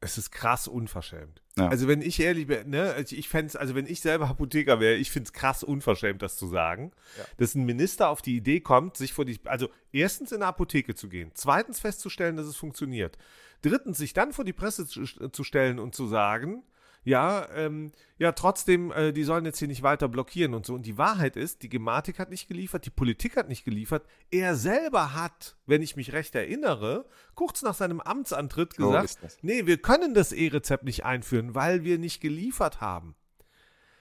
Es 0.00 0.16
ist 0.16 0.30
krass 0.30 0.68
unverschämt. 0.68 1.42
Ja. 1.58 1.68
Also 1.68 1.88
wenn 1.88 2.02
ich 2.02 2.20
ehrlich 2.20 2.46
bin, 2.46 2.70
ne, 2.70 2.92
also 2.92 3.16
ich 3.16 3.28
fände 3.28 3.58
also 3.58 3.74
wenn 3.74 3.86
ich 3.86 4.00
selber 4.00 4.28
Apotheker 4.28 4.78
wäre, 4.78 4.94
ich 4.94 5.10
finde 5.10 5.26
es 5.26 5.32
krass 5.32 5.64
unverschämt, 5.64 6.22
das 6.22 6.36
zu 6.36 6.46
sagen, 6.46 6.92
Ja. 7.18 7.24
dass 7.38 7.56
ein 7.56 7.64
Minister 7.64 8.10
auf 8.10 8.22
die 8.22 8.36
Idee 8.36 8.60
kommt, 8.60 8.96
sich 8.96 9.12
vor 9.12 9.24
die, 9.24 9.40
also 9.44 9.70
erstens 9.90 10.30
in 10.30 10.36
eine 10.36 10.46
Apotheke 10.46 10.94
zu 10.94 11.08
gehen, 11.08 11.32
zweitens 11.34 11.80
festzustellen, 11.80 12.36
dass 12.36 12.46
es 12.46 12.54
funktioniert, 12.56 13.18
drittens 13.62 13.98
sich 13.98 14.12
dann 14.12 14.32
vor 14.32 14.44
die 14.44 14.52
Presse 14.52 14.86
zu, 14.86 15.04
zu 15.04 15.42
stellen 15.42 15.80
und 15.80 15.96
zu 15.96 16.06
sagen, 16.06 16.62
ja, 17.06 17.48
ähm, 17.54 17.92
ja, 18.18 18.32
trotzdem, 18.32 18.90
äh, 18.90 19.12
die 19.12 19.22
sollen 19.24 19.44
jetzt 19.44 19.58
hier 19.60 19.68
nicht 19.68 19.82
weiter 19.82 20.08
blockieren 20.08 20.54
und 20.54 20.66
so. 20.66 20.74
Und 20.74 20.84
die 20.84 20.98
Wahrheit 20.98 21.36
ist, 21.36 21.62
die 21.62 21.68
Gematik 21.68 22.18
hat 22.18 22.30
nicht 22.30 22.48
geliefert, 22.48 22.84
die 22.84 22.90
Politik 22.90 23.36
hat 23.36 23.48
nicht 23.48 23.64
geliefert. 23.64 24.04
Er 24.30 24.56
selber 24.56 25.14
hat, 25.14 25.56
wenn 25.66 25.82
ich 25.82 25.94
mich 25.96 26.12
recht 26.12 26.34
erinnere, 26.34 27.06
kurz 27.34 27.62
nach 27.62 27.74
seinem 27.74 28.00
Amtsantritt 28.00 28.76
gesagt, 28.76 29.18
das. 29.22 29.38
nee, 29.42 29.66
wir 29.66 29.78
können 29.78 30.14
das 30.14 30.32
E-Rezept 30.32 30.82
nicht 30.84 31.04
einführen, 31.04 31.54
weil 31.54 31.84
wir 31.84 31.98
nicht 31.98 32.20
geliefert 32.20 32.80
haben. 32.80 33.14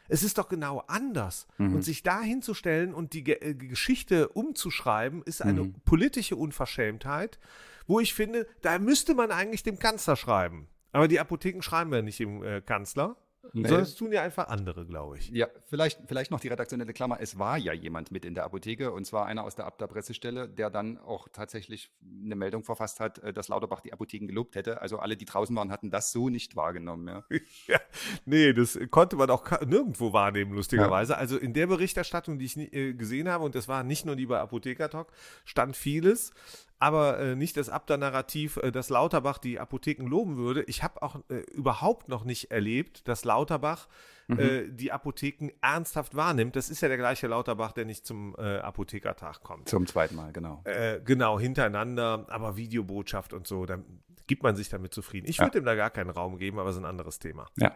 Es 0.08 0.24
ist 0.24 0.38
doch 0.38 0.50
genau 0.50 0.84
anders. 0.88 1.48
Mhm. 1.58 1.76
Und 1.76 1.82
sich 1.84 2.02
da 2.04 2.22
hinzustellen 2.22 2.94
und 2.94 3.14
die 3.14 3.24
Ge 3.24 3.36
äh, 3.40 3.54
Geschichte 3.54 4.30
umzuschreiben, 4.30 5.22
ist 5.24 5.42
eine 5.44 5.64
Mhm. 5.64 5.76
politische 5.86 6.36
Unverschämtheit, 6.36 7.40
wo 7.88 8.00
ich 8.00 8.16
finde, 8.16 8.48
da 8.62 8.80
müsste 8.80 9.14
man 9.14 9.32
eigentlich 9.32 9.62
dem 9.64 9.78
Kanzler 9.78 10.16
schreiben. 10.16 10.68
Aber 10.96 11.08
die 11.08 11.20
Apotheken 11.20 11.62
schreiben 11.62 11.94
ja 11.94 12.02
nicht 12.02 12.20
dem 12.20 12.44
äh, 12.44 12.62
Kanzler, 12.62 13.18
Nee. 13.54 13.68
sondern 13.68 13.84
es 13.84 13.96
tun 13.96 14.12
ja 14.12 14.22
einfach 14.24 14.48
andere, 14.48 14.86
glaube 14.86 15.18
ich. 15.18 15.30
Ja, 15.30 15.48
vielleicht, 15.68 16.00
vielleicht 16.08 16.32
noch 16.32 16.40
die 16.40 16.48
redaktionelle 16.48 16.94
Klammer. 16.94 17.18
Es 17.22 17.38
war 17.38 17.58
ja 17.58 17.74
jemand 17.74 18.12
mit 18.12 18.26
in 18.26 18.34
der 18.34 18.44
Apotheke 18.44 18.92
und 18.92 19.06
zwar 19.06 19.26
einer 19.28 19.44
aus 19.44 19.56
der 19.56 19.66
Abda-Pressestelle, 19.66 20.50
der 20.50 20.70
dann 20.70 20.98
auch 20.98 21.28
tatsächlich 21.32 21.92
eine 22.24 22.36
Meldung 22.36 22.64
verfasst 22.64 23.00
hat, 23.00 23.20
äh, 23.20 23.34
dass 23.34 23.48
Lauterbach 23.50 23.82
die 23.82 23.94
Apotheken 23.94 24.28
gelobt 24.28 24.56
hätte. 24.56 24.82
Also 24.82 25.00
alle, 25.00 25.16
die 25.16 25.26
draußen 25.26 25.56
waren, 25.56 25.72
hatten 25.72 25.92
das 25.92 26.12
so 26.12 26.30
nicht 26.30 26.56
wahrgenommen. 26.56 27.08
Ja. 27.08 27.24
Ja, 27.68 27.80
nee, 28.26 28.54
das 28.54 28.78
konnte 28.92 29.16
man 29.16 29.30
auch 29.30 29.50
nirgendwo 29.62 30.14
wahrnehmen, 30.14 30.54
lustigerweise. 30.54 31.18
Also 31.18 31.38
in 31.38 31.54
der 31.54 31.68
Berichterstattung, 31.68 32.38
die 32.38 32.46
ich 32.46 32.58
nie, 32.58 32.66
äh, 32.66 32.94
gesehen 32.94 33.30
habe, 33.30 33.44
und 33.44 33.56
das 33.56 33.68
war 33.68 33.84
nicht 33.84 34.06
nur 34.06 34.16
die 34.16 34.26
bei 34.26 34.40
Apotheker 34.40 34.90
Talk, 34.90 35.12
stand 35.46 35.76
vieles, 35.76 36.32
aber 36.80 37.20
äh, 37.20 37.36
nicht 37.36 37.58
das 37.58 37.70
Abda-Narrativ, 37.70 38.58
äh, 38.58 38.72
dass 38.72 38.90
Lauterbach 38.90 39.38
die 39.38 39.60
Apotheken 39.60 40.06
loben 40.08 40.38
würde. 40.38 40.64
Ich 40.64 40.84
habe 40.84 41.02
auch 41.02 41.18
äh, 41.30 41.38
überhaupt 41.54 42.10
noch 42.10 42.26
nicht 42.26 42.52
erlebt, 42.52 43.08
dass 43.08 43.24
Lauterbach 43.26 43.88
äh, 44.28 44.64
die 44.70 44.92
Apotheken 44.92 45.50
ernsthaft 45.62 46.16
wahrnimmt. 46.16 46.56
Das 46.56 46.70
ist 46.70 46.82
ja 46.82 46.88
der 46.88 46.98
gleiche 46.98 47.28
Lauterbach, 47.28 47.72
der 47.74 47.86
nicht 47.86 48.06
zum 48.06 48.36
äh, 48.38 48.58
Apothekertag 48.58 49.44
kommt. 49.44 49.70
Zum 49.70 49.86
zweiten 49.86 50.16
Mal, 50.16 50.32
genau. 50.34 50.62
Äh, 50.66 51.00
genau, 51.06 51.40
hintereinander, 51.40 52.26
aber 52.30 52.58
Videobotschaft 52.58 53.34
und 53.34 53.46
so, 53.48 53.66
dann 53.66 53.86
gibt 54.28 54.42
man 54.42 54.56
sich 54.56 54.70
damit 54.70 54.94
zufrieden. 54.94 55.28
Ich 55.30 55.38
Ja. 55.38 55.46
würde 55.46 55.60
ihm 55.60 55.66
da 55.66 55.76
gar 55.76 55.92
keinen 55.92 56.10
Raum 56.10 56.38
geben, 56.40 56.58
aber 56.60 56.70
es 56.70 56.76
ist 56.76 56.82
ein 56.82 56.86
anderes 56.90 57.20
Thema. 57.20 57.46
Ja. 57.58 57.76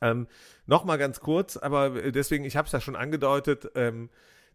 Ähm, 0.00 0.28
Nochmal 0.66 0.96
ganz 0.98 1.18
kurz, 1.20 1.56
aber 1.56 1.90
deswegen, 2.12 2.44
ich 2.44 2.56
habe 2.56 2.66
es 2.66 2.72
ja 2.72 2.80
schon 2.80 2.94
angedeutet, 2.96 3.70
ähm, 3.74 4.08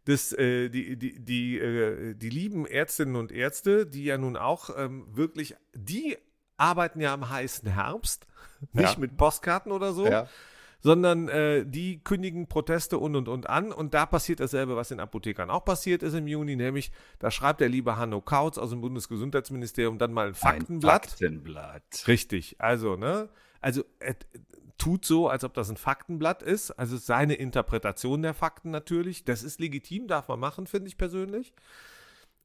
dass 0.06 0.32
äh, 0.34 0.70
die, 0.70 0.98
die, 0.98 1.20
die, 1.24 1.58
äh, 1.60 2.14
die 2.16 2.30
lieben 2.30 2.66
Ärztinnen 2.66 3.16
und 3.16 3.32
Ärzte, 3.32 3.86
die 3.86 4.06
ja 4.06 4.18
nun 4.18 4.38
auch 4.38 4.70
ähm, 4.78 5.06
wirklich, 5.12 5.56
die 5.74 6.18
arbeiten 6.58 7.02
ja 7.02 7.14
am 7.14 7.30
heißen 7.30 7.68
Herbst, 7.70 8.28
nicht 8.74 8.94
Ja. 8.94 9.00
mit 9.00 9.18
Postkarten 9.18 9.72
oder 9.72 9.94
so, 9.94 10.06
Ja. 10.08 10.28
sondern 10.80 11.28
äh, 11.28 11.66
die 11.66 12.04
kündigen 12.04 12.48
Proteste 12.48 12.98
und 13.00 13.16
und 13.16 13.28
und 13.28 13.50
an. 13.50 13.72
Und 13.72 13.94
da 13.94 14.06
passiert 14.06 14.40
dasselbe, 14.40 14.76
was 14.76 14.92
in 14.92 15.00
Apothekern 15.00 15.50
auch 15.50 15.66
passiert 15.66 16.04
ist 16.04 16.14
im 16.14 16.28
Juni, 16.28 16.56
nämlich 16.56 16.92
da 17.20 17.32
schreibt 17.32 17.60
der 17.60 17.70
liebe 17.70 17.98
Hanno 17.98 18.22
Kautz 18.22 18.58
aus 18.58 18.70
dem 18.70 18.82
Bundesgesundheitsministerium 18.82 19.98
dann 19.98 20.14
mal 20.14 20.28
ein 20.28 20.34
Faktenblatt. 20.36 21.04
Ein 21.06 21.10
Faktenblatt. 21.10 22.04
Richtig, 22.08 22.56
also, 22.60 22.96
ne? 22.96 23.30
Also, 23.66 23.84
er 24.00 24.16
tut 24.78 25.06
so, 25.06 25.28
als 25.28 25.44
ob 25.44 25.56
das 25.56 25.72
ein 25.72 25.78
Faktenblatt 25.78 26.44
ist. 26.44 26.70
Also, 26.70 26.98
seine 26.98 27.34
Interpretation 27.34 28.22
der 28.22 28.36
Fakten 28.36 28.70
natürlich. 28.70 29.24
Das 29.24 29.42
ist 29.42 29.60
legitim, 29.60 30.08
darf 30.08 30.28
man 30.28 30.40
machen, 30.40 30.68
finde 30.68 30.88
ich 30.88 30.98
persönlich. 31.00 31.52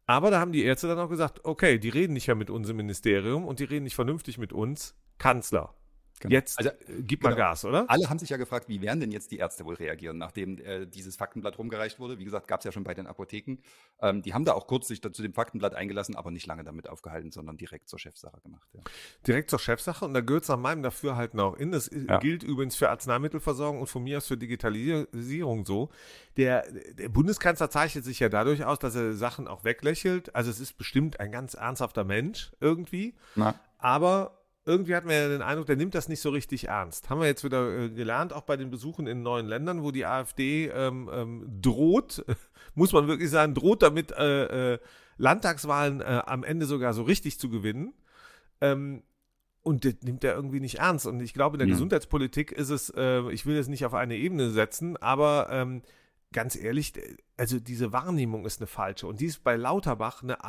Aber 0.06 0.30
da 0.30 0.40
haben 0.40 0.52
die 0.52 0.64
Ärzte 0.64 0.88
dann 0.88 0.98
auch 0.98 1.10
gesagt, 1.10 1.44
okay, 1.44 1.78
die 1.78 1.90
reden 1.90 2.14
nicht 2.14 2.26
mehr 2.26 2.36
mit 2.36 2.48
uns 2.48 2.70
im 2.70 2.76
Ministerium 2.76 3.44
und 3.44 3.60
die 3.60 3.64
reden 3.64 3.84
nicht 3.84 3.94
vernünftig 3.94 4.38
mit 4.38 4.52
uns. 4.54 4.94
Kanzler, 5.18 5.74
Genau. 6.20 6.32
jetzt 6.34 6.58
Also, 6.58 6.70
äh, 6.70 7.02
gib 7.02 7.22
mal 7.22 7.30
genau. 7.30 7.40
Gas, 7.48 7.64
oder? 7.64 7.84
Alle 7.88 8.08
haben 8.10 8.18
sich 8.18 8.28
ja 8.30 8.36
gefragt, 8.36 8.68
wie 8.68 8.80
werden 8.82 9.00
denn 9.00 9.10
jetzt 9.10 9.30
die 9.30 9.38
Ärzte 9.38 9.64
wohl 9.64 9.74
reagieren, 9.74 10.18
nachdem 10.18 10.58
äh, 10.58 10.86
dieses 10.86 11.16
Faktenblatt 11.16 11.58
rumgereicht 11.58 11.98
wurde. 11.98 12.18
Wie 12.18 12.24
gesagt, 12.24 12.46
gab 12.46 12.60
es 12.60 12.64
ja 12.64 12.72
schon 12.72 12.84
bei 12.84 12.94
den 12.94 13.06
Apotheken. 13.06 13.56
Ähm, 14.00 14.22
die 14.22 14.34
haben 14.34 14.44
da 14.44 14.52
auch 14.52 14.66
kurz 14.66 14.86
sich 14.88 15.00
zu 15.02 15.22
dem 15.22 15.32
Faktenblatt 15.34 15.74
eingelassen, 15.74 16.16
aber 16.16 16.30
nicht 16.30 16.46
lange 16.46 16.62
damit 16.62 16.88
aufgehalten, 16.88 17.30
sondern 17.32 17.56
direkt 17.56 17.88
zur 17.88 17.98
Chefsache 17.98 18.40
gemacht. 18.42 18.68
Ja. 18.72 18.80
Direkt 19.26 19.50
zur 19.50 19.58
Chefsache 19.58 20.04
und 20.04 20.14
da 20.14 20.20
gehört 20.20 20.42
es 20.44 20.48
nach 20.50 20.58
meinem 20.58 20.82
Dafürhalten 20.82 21.40
auch 21.40 21.56
in. 21.56 21.72
Das 21.72 21.90
i- 21.90 22.06
Ja. 22.06 22.18
gilt 22.18 22.42
übrigens 22.42 22.76
für 22.76 22.90
Arzneimittelversorgung 22.90 23.80
und 23.80 23.86
von 23.86 24.02
mir 24.02 24.18
aus 24.18 24.26
für 24.26 24.36
Digitalisierung 24.36 25.64
so. 25.64 25.90
Der, 26.36 26.64
der 26.94 27.08
Bundeskanzler 27.08 27.70
zeichnet 27.70 28.04
sich 28.04 28.20
ja 28.20 28.28
dadurch 28.28 28.64
aus, 28.64 28.78
dass 28.78 28.94
er 28.94 29.14
Sachen 29.14 29.48
auch 29.48 29.64
weglächelt. 29.64 30.34
Also 30.34 30.50
es 30.50 30.60
ist 30.60 30.76
bestimmt 30.78 31.18
ein 31.20 31.32
ganz 31.32 31.54
ernsthafter 31.54 32.04
Mensch 32.04 32.52
irgendwie, 32.60 33.14
Na, 33.34 33.54
aber 33.78 34.39
irgendwie 34.70 34.94
hat 34.94 35.04
man 35.04 35.14
ja 35.14 35.28
den 35.28 35.42
Eindruck, 35.42 35.66
der 35.66 35.76
nimmt 35.76 35.94
das 35.94 36.08
nicht 36.08 36.20
so 36.20 36.30
richtig 36.30 36.68
ernst. 36.68 37.10
Haben 37.10 37.20
wir 37.20 37.26
jetzt 37.26 37.42
wieder 37.44 37.68
äh, 37.76 37.90
gelernt, 37.90 38.32
auch 38.32 38.42
bei 38.42 38.56
den 38.56 38.70
Besuchen 38.70 39.06
in 39.06 39.22
neuen 39.22 39.46
Ländern, 39.46 39.82
wo 39.82 39.90
die 39.90 40.06
AfD 40.06 40.68
ähm, 40.68 41.10
ähm, 41.12 41.58
droht, 41.60 42.24
muss 42.74 42.92
man 42.92 43.08
wirklich 43.08 43.30
sagen, 43.30 43.54
droht 43.54 43.82
damit 43.82 44.12
äh, 44.12 44.74
äh, 44.74 44.78
Landtagswahlen 45.18 46.00
äh, 46.00 46.22
am 46.24 46.44
Ende 46.44 46.66
sogar 46.66 46.94
so 46.94 47.02
richtig 47.02 47.38
zu 47.38 47.50
gewinnen. 47.50 47.92
Ähm, 48.60 49.02
und 49.62 49.84
das 49.84 49.94
nimmt 50.02 50.24
er 50.24 50.34
irgendwie 50.34 50.60
nicht 50.60 50.78
ernst. 50.78 51.06
Und 51.06 51.20
ich 51.20 51.34
glaube, 51.34 51.56
in 51.56 51.58
der 51.58 51.68
Ja. 51.68 51.74
Gesundheitspolitik 51.74 52.52
ist 52.52 52.70
es, 52.70 52.90
äh, 52.96 53.28
ich 53.30 53.44
will 53.44 53.56
es 53.56 53.68
nicht 53.68 53.84
auf 53.84 53.94
eine 53.94 54.16
Ebene 54.16 54.50
setzen, 54.50 54.96
aber 54.96 55.48
ähm, 55.50 55.82
ganz 56.32 56.56
ehrlich, 56.56 56.92
also 57.36 57.58
diese 57.58 57.92
Wahrnehmung 57.92 58.46
ist 58.46 58.60
eine 58.60 58.68
falsche. 58.68 59.06
Und 59.06 59.20
die 59.20 59.26
ist 59.26 59.42
bei 59.44 59.56
Lauterbach 59.56 60.22
eine 60.22 60.44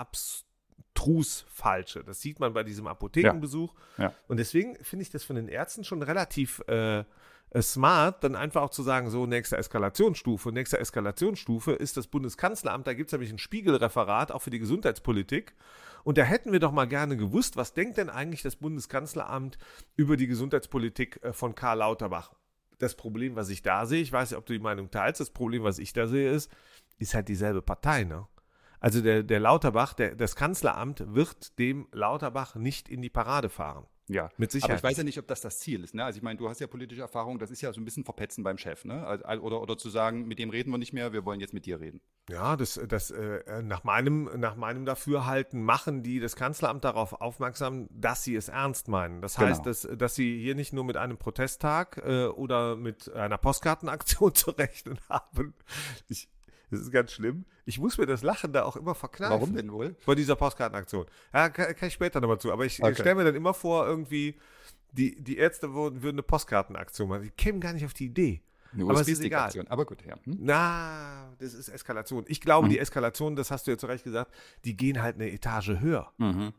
abstrus 1.01 1.45
falsche. 1.47 2.03
Das 2.03 2.21
sieht 2.21 2.39
man 2.39 2.53
bei 2.53 2.63
diesem 2.63 2.88
Apothekenbesuch. 2.88 3.73
Ja. 3.97 4.13
Und 4.27 4.38
deswegen 4.38 4.75
finde 4.83 5.03
ich 5.03 5.09
das 5.09 5.23
von 5.23 5.35
den 5.35 5.47
Ärzten 5.47 5.83
schon 5.83 6.03
relativ 6.03 6.61
äh, 6.67 7.00
äh, 7.00 7.61
smart, 7.61 8.23
dann 8.23 8.35
einfach 8.35 8.61
auch 8.61 8.69
zu 8.69 8.83
sagen, 8.83 9.09
so 9.09 9.25
nächste 9.25 9.57
Eskalationsstufe. 9.57 10.51
Nächste 10.51 10.79
Eskalationsstufe 10.79 11.73
ist 11.73 11.97
das 11.97 12.07
Bundeskanzleramt. 12.07 12.88
Da 12.88 12.93
gibt 12.93 13.09
es 13.09 13.13
nämlich 13.13 13.31
ein 13.31 13.38
Spiegelreferat 13.38 14.31
auch 14.31 14.41
für 14.41 14.51
die 14.51 14.59
Gesundheitspolitik. 14.59 15.55
Und 16.03 16.17
da 16.17 16.23
hätten 16.23 16.51
wir 16.51 16.59
doch 16.59 16.71
mal 16.71 16.88
gerne 16.88 17.17
gewusst, 17.17 17.57
was 17.57 17.73
denkt 17.73 17.97
denn 17.97 18.09
eigentlich 18.09 18.41
das 18.41 18.55
Bundeskanzleramt 18.55 19.57
über 19.95 20.17
die 20.17 20.27
Gesundheitspolitik 20.27 21.23
äh, 21.23 21.33
von 21.33 21.55
Karl 21.55 21.79
Lauterbach? 21.79 22.31
Das 22.79 22.95
Problem, 22.95 23.35
was 23.35 23.50
ich 23.50 23.61
da 23.61 23.85
sehe, 23.85 24.01
ich 24.01 24.11
weiß 24.11 24.31
nicht, 24.31 24.38
ob 24.39 24.45
du 24.47 24.53
die 24.53 24.59
Meinung 24.59 24.89
teilst, 24.89 25.19
das 25.19 25.29
Problem, 25.29 25.63
was 25.63 25.77
ich 25.77 25.93
da 25.93 26.07
sehe, 26.07 26.31
ist, 26.31 26.51
ist 26.97 27.13
halt 27.13 27.27
dieselbe 27.27 27.61
Partei, 27.61 28.05
ne? 28.05 28.27
Also 28.81 29.01
der, 29.01 29.23
der 29.23 29.39
Lauterbach, 29.39 29.93
der, 29.93 30.15
das 30.15 30.35
Kanzleramt 30.35 31.03
wird 31.15 31.57
dem 31.59 31.88
Lauterbach 31.93 32.55
nicht 32.55 32.89
in 32.89 33.01
die 33.01 33.09
Parade 33.09 33.47
fahren. 33.50 33.85
ja. 34.07 34.29
Mit 34.38 34.50
Aber 34.50 34.51
Sicherheit. 34.51 34.77
ich 34.79 34.83
weiß 34.83 34.97
ja 34.97 35.03
nicht, 35.03 35.19
ob 35.19 35.27
das 35.27 35.39
das 35.39 35.59
Ziel 35.59 35.83
ist. 35.83 35.93
Ne? 35.95 36.03
Also 36.03 36.17
ich 36.17 36.23
meine, 36.23 36.38
du 36.38 36.50
hast 36.50 36.59
ja 36.59 36.67
politische 36.67 37.01
Erfahrung, 37.01 37.39
das 37.39 37.50
ist 37.51 37.61
ja 37.61 37.71
so 37.71 37.79
ein 37.79 37.85
bisschen 37.85 38.03
Verpetzen 38.03 38.43
beim 38.43 38.57
Chef. 38.57 38.83
Ne? 38.83 39.05
Also, 39.05 39.43
oder, 39.43 39.61
oder 39.61 39.77
zu 39.77 39.89
sagen, 39.89 40.27
mit 40.27 40.39
dem 40.39 40.50
reden 40.50 40.71
wir 40.71 40.77
nicht 40.79 40.91
mehr, 40.93 41.13
wir 41.13 41.23
wollen 41.25 41.39
jetzt 41.39 41.53
mit 41.53 41.65
dir 41.67 41.79
reden. 41.79 42.01
Ja, 42.29 42.57
das, 42.57 42.79
das 42.89 43.11
äh, 43.11 43.61
nach 43.61 43.83
meinem, 43.83 44.29
nach 44.38 44.55
meinem 44.55 44.83
Dafürhalten 44.85 45.63
machen 45.63 46.01
die 46.03 46.19
das 46.19 46.35
Kanzleramt 46.35 46.83
darauf 46.83 47.13
aufmerksam, 47.21 47.88
dass 47.91 48.23
sie 48.23 48.35
es 48.35 48.50
ernst 48.50 48.88
meinen. 48.88 49.21
Das 49.21 49.35
Genau. 49.35 49.47
heißt, 49.50 49.65
dass, 49.65 49.88
dass 49.95 50.15
sie 50.15 50.39
hier 50.41 50.55
nicht 50.55 50.73
nur 50.73 50.83
mit 50.83 50.97
einem 50.97 51.17
Protesttag 51.17 51.97
äh, 52.03 52.25
oder 52.25 52.75
mit 52.75 53.13
einer 53.13 53.38
Postkartenaktion 53.38 54.33
zu 54.35 54.51
rechnen 54.51 54.97
haben. 55.07 55.53
Ich, 56.09 56.27
Das 56.71 56.79
ist 56.79 56.91
ganz 56.91 57.11
schlimm. 57.11 57.45
Ich 57.65 57.77
muss 57.79 57.97
mir 57.97 58.05
das 58.07 58.23
Lachen 58.23 58.53
da 58.53 58.63
auch 58.63 58.75
immer 58.77 58.95
verkneifen. 58.95 59.33
Warum 59.33 59.53
denn 59.55 59.71
wohl? 59.71 59.95
Vor 59.99 60.15
dieser 60.15 60.35
Postkartenaktion. 60.35 61.05
Ja, 61.33 61.49
kann, 61.49 61.75
kann 61.75 61.87
ich 61.89 61.93
später 61.93 62.19
nochmal 62.21 62.39
zu. 62.39 62.51
Aber 62.51 62.65
ich 62.65 62.81
Okay. 62.81 62.95
stelle 62.95 63.15
mir 63.15 63.25
dann 63.25 63.35
immer 63.35 63.53
vor, 63.53 63.85
irgendwie, 63.85 64.39
die, 64.93 65.21
die 65.21 65.37
Ärzte 65.37 65.73
würden, 65.73 66.01
würden 66.01 66.15
eine 66.15 66.23
Postkartenaktion 66.23 67.07
machen. 67.09 67.23
Die 67.23 67.29
kämen 67.29 67.59
gar 67.59 67.73
nicht 67.73 67.85
auf 67.85 67.93
die 67.93 68.05
Idee. 68.05 68.41
Eine 68.73 68.83
Aber 68.85 68.93
es 68.93 69.01
ist 69.01 69.09
USB-Stick-Aktion. 69.19 69.67
Aber 69.67 69.85
gut, 69.85 70.03
ja. 70.05 70.15
Hm? 70.23 70.37
Na, 70.39 71.33
das 71.39 71.53
ist 71.53 71.67
Eskalation. 71.67 72.23
Ich 72.27 72.39
glaube, 72.39 72.67
Mhm. 72.67 72.71
die 72.71 72.79
Eskalation, 72.79 73.35
das 73.35 73.51
hast 73.51 73.67
du 73.67 73.71
ja 73.71 73.77
zu 73.77 73.87
Recht 73.87 74.05
gesagt, 74.05 74.33
die 74.63 74.77
gehen 74.77 75.01
halt 75.01 75.15
eine 75.15 75.29
Etage 75.29 75.71
höher. 75.79 76.11
Mhm. 76.17 76.53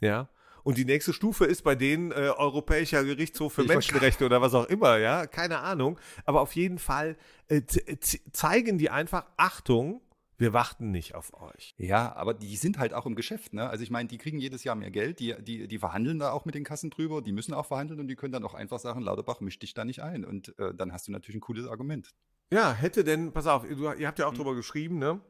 Ja. 0.00 0.28
Und 0.64 0.78
die 0.78 0.84
nächste 0.84 1.12
Stufe 1.12 1.44
ist 1.44 1.62
bei 1.62 1.74
denen 1.74 2.10
äh, 2.12 2.30
Europäischer 2.36 3.04
Gerichtshof 3.04 3.52
für 3.54 3.62
Ich 3.62 3.68
Menschenrechte 3.68 4.24
oder 4.24 4.40
was 4.40 4.54
auch 4.54 4.66
immer, 4.66 4.98
ja, 4.98 5.26
keine 5.26 5.60
Ahnung. 5.60 5.98
Aber 6.24 6.40
auf 6.40 6.54
jeden 6.54 6.78
Fall 6.78 7.16
äh, 7.48 7.62
z- 7.62 8.20
zeigen 8.32 8.78
die 8.78 8.90
einfach 8.90 9.26
Achtung, 9.36 10.00
wir 10.40 10.52
warten 10.52 10.92
nicht 10.92 11.16
auf 11.16 11.32
euch. 11.40 11.74
Ja, 11.78 12.14
aber 12.14 12.32
die 12.32 12.56
sind 12.56 12.78
halt 12.78 12.94
auch 12.94 13.06
im 13.06 13.16
Geschäft, 13.16 13.54
ne? 13.54 13.68
Also 13.68 13.82
ich 13.82 13.90
meine, 13.90 14.08
die 14.08 14.18
kriegen 14.18 14.38
jedes 14.38 14.62
Jahr 14.62 14.76
mehr 14.76 14.92
Geld, 14.92 15.18
die, 15.18 15.34
die, 15.42 15.66
die 15.66 15.78
verhandeln 15.80 16.20
da 16.20 16.30
auch 16.30 16.44
mit 16.44 16.54
den 16.54 16.62
Kassen 16.62 16.90
drüber, 16.90 17.22
die 17.22 17.32
müssen 17.32 17.54
auch 17.54 17.66
verhandeln 17.66 17.98
und 17.98 18.06
die 18.06 18.14
können 18.14 18.32
dann 18.32 18.44
auch 18.44 18.54
einfach 18.54 18.78
sagen, 18.78 19.00
Lauterbach, 19.00 19.40
misch 19.40 19.58
dich 19.58 19.74
da 19.74 19.84
nicht 19.84 20.00
ein. 20.00 20.24
Und 20.24 20.56
äh, 20.60 20.72
dann 20.74 20.92
hast 20.92 21.08
du 21.08 21.12
natürlich 21.12 21.38
ein 21.38 21.40
cooles 21.40 21.66
Argument. 21.66 22.10
Ja, 22.52 22.72
hätte 22.72 23.02
denn, 23.02 23.32
pass 23.32 23.48
auf, 23.48 23.66
du, 23.66 23.92
ihr 23.92 24.06
habt 24.06 24.18
ja 24.20 24.26
auch 24.28 24.32
Mhm. 24.32 24.36
drüber 24.36 24.54
geschrieben, 24.54 24.98
ne? 24.98 25.20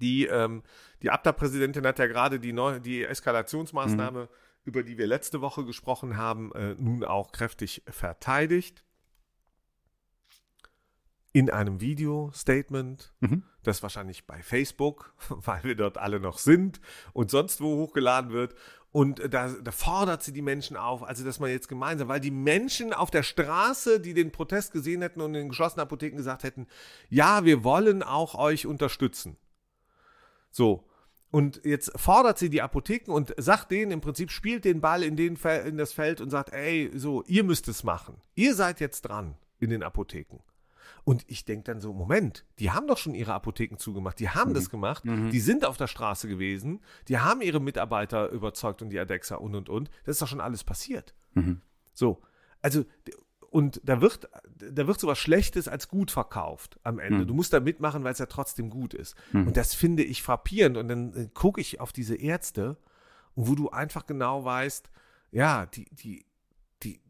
Die, 0.00 0.26
ähm, 0.26 0.62
die 1.02 1.10
Abda-Präsidentin 1.10 1.86
hat 1.86 1.98
ja 1.98 2.06
gerade 2.06 2.40
die, 2.40 2.52
neu, 2.52 2.80
die 2.80 3.04
Eskalationsmaßnahme, 3.04 4.28
über 4.64 4.82
die 4.82 4.98
wir 4.98 5.06
letzte 5.06 5.40
Woche 5.40 5.64
gesprochen 5.64 6.16
haben, 6.16 6.52
äh, 6.52 6.74
nun 6.78 7.04
auch 7.04 7.32
kräftig 7.32 7.82
verteidigt. 7.88 8.84
In 11.34 11.48
einem 11.48 11.80
Video-Statement, 11.80 13.14
Mhm. 13.20 13.42
das 13.62 13.82
wahrscheinlich 13.82 14.26
bei 14.26 14.42
Facebook, 14.42 15.14
weil 15.30 15.64
wir 15.64 15.74
dort 15.74 15.96
alle 15.96 16.20
noch 16.20 16.38
sind 16.38 16.80
und 17.14 17.30
sonst 17.30 17.60
wo 17.60 17.76
hochgeladen 17.76 18.32
wird. 18.32 18.54
Und 18.90 19.20
äh, 19.20 19.30
da, 19.30 19.48
da 19.48 19.70
fordert 19.72 20.22
sie 20.22 20.34
die 20.34 20.42
Menschen 20.42 20.76
auf, 20.76 21.02
also 21.02 21.24
dass 21.24 21.40
man 21.40 21.48
jetzt 21.48 21.68
gemeinsam, 21.68 22.08
weil 22.08 22.20
die 22.20 22.30
Menschen 22.30 22.92
auf 22.92 23.10
der 23.10 23.22
Straße, 23.22 23.98
die 24.00 24.12
den 24.12 24.30
Protest 24.30 24.72
gesehen 24.74 25.00
hätten 25.00 25.22
und 25.22 25.28
in 25.34 25.44
den 25.44 25.48
geschlossenen 25.48 25.82
Apotheken 25.84 26.18
gesagt 26.18 26.42
hätten, 26.42 26.66
ja, 27.08 27.46
wir 27.46 27.64
wollen 27.64 28.02
auch 28.02 28.34
euch 28.34 28.66
unterstützen. 28.66 29.38
So. 30.52 30.84
Und 31.32 31.62
jetzt 31.64 31.98
fordert 31.98 32.38
sie 32.38 32.50
die 32.50 32.60
Apotheken 32.60 33.10
und 33.10 33.34
sagt 33.38 33.70
denen 33.70 33.90
im 33.90 34.00
Prinzip, 34.02 34.30
spielt 34.30 34.66
den 34.66 34.82
Ball 34.82 35.02
in, 35.02 35.16
den, 35.16 35.36
in 35.64 35.78
das 35.78 35.94
Feld 35.94 36.20
und 36.20 36.28
sagt, 36.28 36.52
ey, 36.52 36.90
so, 36.94 37.24
ihr 37.24 37.42
müsst 37.42 37.68
es 37.68 37.84
machen. 37.84 38.20
Ihr 38.34 38.54
seid 38.54 38.80
jetzt 38.80 39.02
dran 39.02 39.34
in 39.58 39.70
den 39.70 39.82
Apotheken. 39.82 40.40
Und 41.04 41.24
ich 41.28 41.44
denke 41.44 41.64
dann 41.64 41.80
so, 41.80 41.92
Moment, 41.92 42.44
die 42.58 42.70
haben 42.70 42.86
doch 42.86 42.98
schon 42.98 43.14
ihre 43.14 43.32
Apotheken 43.32 43.76
zugemacht, 43.76 44.20
die 44.20 44.28
haben 44.28 44.54
das 44.54 44.70
gemacht, 44.70 45.04
die 45.04 45.40
sind 45.40 45.64
auf 45.64 45.76
der 45.76 45.88
Straße 45.88 46.28
gewesen, 46.28 46.80
die 47.08 47.18
haben 47.18 47.40
ihre 47.40 47.60
Mitarbeiter 47.60 48.28
überzeugt 48.28 48.82
und 48.82 48.90
die 48.90 49.00
Adexa 49.00 49.36
und 49.36 49.54
und 49.54 49.68
und. 49.68 49.90
Das 50.04 50.16
ist 50.16 50.22
doch 50.22 50.28
schon 50.28 50.40
alles 50.40 50.62
passiert. 50.62 51.14
So, 51.92 52.20
also 52.60 52.84
und 53.52 53.82
da 53.84 54.00
wird, 54.00 54.30
da 54.56 54.86
wird 54.86 54.98
sowas 54.98 55.18
Schlechtes 55.18 55.68
als 55.68 55.88
gut 55.88 56.10
verkauft 56.10 56.80
am 56.84 56.98
Ende. 56.98 57.18
Du 57.26 57.34
musst 57.34 57.52
da 57.52 57.60
mitmachen, 57.60 58.02
weil 58.02 58.14
es 58.14 58.18
ja 58.18 58.24
trotzdem 58.26 58.70
gut 58.70 58.94
ist. 58.94 59.14
Und 59.46 59.56
das 59.58 59.74
finde 59.74 60.02
ich 60.02 60.22
frappierend. 60.22 60.78
Und 60.78 60.88
dann 60.88 61.14
äh, 61.14 61.28
gucke 61.34 61.60
ich 61.60 61.78
auf 61.78 61.92
diese 61.92 62.16
Ärzte, 62.16 62.78
wo 63.34 63.54
du 63.54 63.68
einfach 63.68 64.06
genau 64.06 64.42
weißt, 64.44 64.90
ja, 65.32 65.66
die, 65.66 65.84
die, 65.92 66.24
die, 66.82 67.02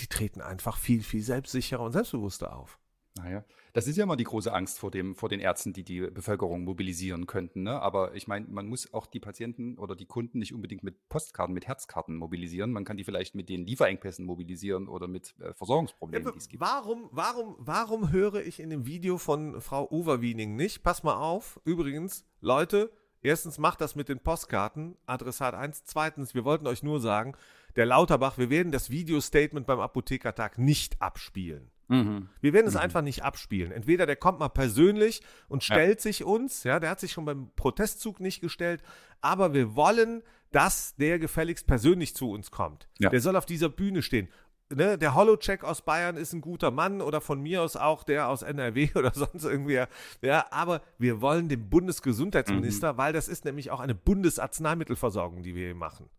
die 0.00 0.06
treten 0.08 0.40
einfach 0.40 0.76
viel, 0.76 1.04
viel 1.04 1.22
selbstsicherer 1.22 1.84
und 1.84 1.92
selbstbewusster 1.92 2.56
auf. 2.56 2.80
Naja, 3.16 3.44
das 3.72 3.86
ist 3.86 3.96
ja 3.96 4.04
immer 4.04 4.16
die 4.16 4.24
große 4.24 4.52
Angst 4.52 4.78
vor, 4.78 4.90
dem, 4.90 5.14
vor 5.14 5.28
den 5.28 5.40
Ärzten, 5.40 5.72
die 5.72 5.82
die 5.82 6.00
Bevölkerung 6.02 6.64
mobilisieren 6.64 7.26
könnten. 7.26 7.62
Ne? 7.62 7.80
Aber 7.80 8.14
ich 8.14 8.28
meine, 8.28 8.46
man 8.48 8.66
muss 8.66 8.92
auch 8.94 9.06
die 9.06 9.20
Patienten 9.20 9.76
oder 9.76 9.96
die 9.96 10.06
Kunden 10.06 10.38
nicht 10.38 10.54
unbedingt 10.54 10.82
mit 10.82 11.08
Postkarten, 11.08 11.54
mit 11.54 11.66
Herzkarten 11.66 12.14
mobilisieren. 12.16 12.72
Man 12.72 12.84
kann 12.84 12.96
die 12.96 13.04
vielleicht 13.04 13.34
mit 13.34 13.48
den 13.48 13.66
Lieferengpässen 13.66 14.24
mobilisieren 14.24 14.88
oder 14.88 15.08
mit 15.08 15.34
äh, 15.40 15.52
Versorgungsproblemen, 15.54 16.32
die 16.32 16.38
es 16.38 16.48
gibt. 16.48 16.60
warum, 16.60 17.08
warum, 17.10 17.56
warum 17.58 18.12
höre 18.12 18.42
ich 18.46 18.60
in 18.60 18.70
dem 18.70 18.86
Video 18.86 19.18
von 19.18 19.60
Frau 19.60 19.90
Overwiening 19.90 20.56
nicht? 20.56 20.82
Pass 20.82 21.02
mal 21.02 21.16
auf. 21.16 21.60
Übrigens, 21.64 22.24
Leute, 22.40 22.90
erstens 23.20 23.58
macht 23.58 23.80
das 23.80 23.96
mit 23.96 24.08
den 24.08 24.20
Postkarten, 24.20 24.96
Adressat 25.06 25.54
1. 25.54 25.84
Zweitens, 25.84 26.34
wir 26.34 26.44
wollten 26.44 26.66
euch 26.66 26.82
nur 26.82 27.00
sagen, 27.00 27.34
der 27.76 27.86
Lauterbach, 27.86 28.38
wir 28.38 28.50
werden 28.50 28.72
das 28.72 28.90
Video-Statement 28.90 29.66
beim 29.66 29.80
Apothekertag 29.80 30.58
nicht 30.58 31.00
abspielen. 31.02 31.70
Mhm. 31.88 32.28
Wir 32.40 32.52
werden 32.52 32.66
es 32.66 32.76
einfach 32.76 33.02
nicht 33.02 33.24
abspielen. 33.24 33.72
Entweder 33.72 34.06
der 34.06 34.16
kommt 34.16 34.38
mal 34.38 34.48
persönlich 34.48 35.22
und 35.48 35.64
stellt 35.64 36.00
sich 36.00 36.22
uns, 36.22 36.64
ja, 36.64 36.78
der 36.78 36.90
hat 36.90 37.00
sich 37.00 37.12
schon 37.12 37.24
beim 37.24 37.50
Protestzug 37.56 38.20
nicht 38.20 38.40
gestellt, 38.40 38.82
aber 39.20 39.54
wir 39.54 39.74
wollen, 39.74 40.22
dass 40.52 40.94
der 40.96 41.18
gefälligst 41.18 41.66
persönlich 41.66 42.14
zu 42.14 42.30
uns 42.30 42.50
kommt. 42.50 42.88
Ja. 42.98 43.10
Der 43.10 43.20
soll 43.20 43.36
auf 43.36 43.46
dieser 43.46 43.68
Bühne 43.68 44.02
stehen. 44.02 44.28
Ne, 44.70 44.98
der 44.98 45.14
Holocheck 45.14 45.64
aus 45.64 45.80
Bayern 45.80 46.18
ist 46.18 46.34
ein 46.34 46.42
guter 46.42 46.70
Mann 46.70 47.00
oder 47.00 47.22
von 47.22 47.40
mir 47.40 47.62
aus 47.62 47.74
auch 47.74 48.04
der 48.04 48.28
aus 48.28 48.42
NRW 48.42 48.90
oder 48.94 49.12
sonst 49.14 49.44
irgendwie. 49.44 49.82
Ja, 50.20 50.46
aber 50.50 50.82
wir 50.98 51.22
wollen 51.22 51.48
den 51.48 51.70
Bundesgesundheitsminister, 51.70 52.98
weil 52.98 53.14
das 53.14 53.28
ist 53.28 53.46
nämlich 53.46 53.70
auch 53.70 53.80
eine 53.80 53.94
Bundesarzneimittelversorgung, 53.94 55.42
die 55.42 55.54
wir 55.54 55.66
hier 55.66 55.74
machen. 55.74 56.10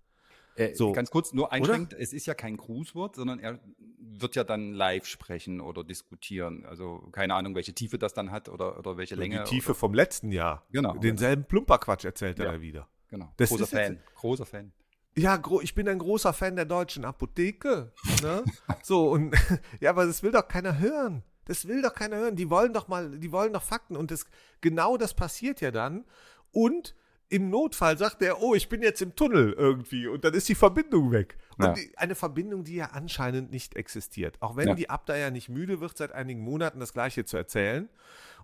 Äh, 0.55 0.73
So. 0.75 0.91
Ganz 0.91 1.09
kurz, 1.11 1.33
nur 1.33 1.51
einschränkend, 1.51 1.93
es 1.93 2.13
ist 2.13 2.25
ja 2.25 2.33
kein 2.33 2.57
Grußwort, 2.57 3.15
sondern 3.15 3.39
er 3.39 3.59
wird 3.99 4.35
ja 4.35 4.43
dann 4.43 4.73
live 4.73 5.05
sprechen 5.05 5.61
oder 5.61 5.83
diskutieren. 5.83 6.65
Also 6.65 7.07
keine 7.11 7.35
Ahnung, 7.35 7.55
welche 7.55 7.73
Tiefe 7.73 7.97
das 7.97 8.13
dann 8.13 8.31
hat 8.31 8.49
oder, 8.49 8.77
oder 8.79 8.97
welche 8.97 9.15
Länge. 9.15 9.43
die 9.43 9.49
Tiefe 9.49 9.71
Oder, 9.71 9.79
vom 9.79 9.93
letzten 9.93 10.31
Jahr. 10.31 10.65
Genau. 10.71 10.93
Denselben 10.97 11.45
Plumperquatsch 11.45 12.05
erzählt 12.05 12.39
er 12.39 12.45
Ja. 12.45 12.51
da 12.53 12.61
wieder. 12.61 12.87
genau. 13.09 13.31
Das 13.37 13.49
großer 13.49 13.63
ist 13.63 13.71
jetzt- 13.71 13.85
Fan. 13.87 13.99
Großer 14.15 14.45
Fan. 14.45 14.71
Ja, 15.17 15.37
gro 15.37 15.59
ich 15.61 15.73
bin 15.75 15.87
ein 15.89 15.99
großer 15.99 16.33
Fan 16.33 16.55
der 16.55 16.65
deutschen 16.65 17.03
Apotheke. 17.05 17.91
Ne? 18.21 18.43
so, 18.83 19.09
und 19.11 19.35
ja, 19.79 19.89
aber 19.91 20.05
das 20.05 20.21
will 20.23 20.31
doch 20.31 20.47
keiner 20.47 20.79
hören. 20.79 21.23
Das 21.45 21.67
will 21.67 21.81
doch 21.81 21.93
keiner 21.95 22.17
hören. 22.17 22.35
Die 22.35 22.49
wollen 22.49 22.73
doch 22.73 22.87
mal, 22.87 23.17
die 23.17 23.31
wollen 23.31 23.53
doch 23.53 23.63
Fakten. 23.63 23.95
Und 23.95 24.11
das, 24.11 24.25
genau 24.61 24.97
das 24.97 25.13
passiert 25.15 25.61
ja 25.61 25.71
dann. 25.71 26.05
Und 26.51 26.95
im 27.29 27.49
Notfall 27.49 27.97
sagt 27.97 28.21
er, 28.23 28.41
oh, 28.41 28.55
ich 28.55 28.69
bin 28.69 28.81
jetzt 28.81 29.01
im 29.01 29.15
Tunnel 29.15 29.53
irgendwie. 29.53 30.07
Und 30.07 30.23
dann 30.25 30.33
ist 30.33 30.49
die 30.49 30.55
Verbindung 30.55 31.11
weg. 31.11 31.37
Und 31.57 31.65
Ja. 31.65 31.73
die, 31.73 31.91
eine 31.97 32.15
Verbindung, 32.15 32.63
die 32.63 32.75
ja 32.75 32.85
anscheinend 32.87 33.51
nicht 33.51 33.75
existiert. 33.75 34.37
Auch 34.41 34.55
wenn 34.55 34.69
Ja. 34.69 34.73
die 34.73 34.89
Abda 34.89 35.15
ja 35.15 35.29
nicht 35.29 35.47
müde 35.49 35.79
wird, 35.79 35.95
seit 35.95 36.11
einigen 36.11 36.41
Monaten 36.41 36.79
das 36.79 36.91
Gleiche 36.93 37.25
zu 37.25 37.37
erzählen. 37.37 37.87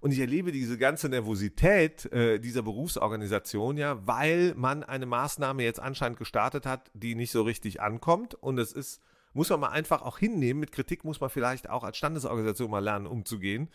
Und 0.01 0.12
ich 0.12 0.20
erlebe 0.20 0.51
diese 0.51 0.77
ganze 0.77 1.10
Nervosität 1.10 2.06
äh, 2.12 2.38
dieser 2.39 2.62
Berufsorganisation 2.62 3.77
ja, 3.77 4.06
weil 4.06 4.54
man 4.56 4.84
eine 4.84 5.06
Maßnahme 5.08 5.63
jetzt 5.63 5.80
anscheinend 5.80 6.20
gestartet 6.20 6.65
hat, 6.68 6.92
die 6.94 7.15
nicht 7.15 7.32
so 7.32 7.42
richtig 7.42 7.82
ankommt. 7.82 8.36
Und 8.36 8.60
es 8.60 8.72
ist, 8.72 9.01
muss 9.34 9.50
man 9.50 9.62
mal 9.62 9.70
einfach 9.70 10.04
auch 10.04 10.20
hinnehmen. 10.20 10.60
Mit 10.60 10.72
Kritik 10.72 11.04
muss 11.06 11.20
man 11.22 11.30
vielleicht 11.32 11.70
auch 11.70 11.84
als 11.84 11.98
Standesorganisation 11.98 12.70
mal 12.70 12.84
lernen, 12.84 13.08
umzugehen. 13.08 13.70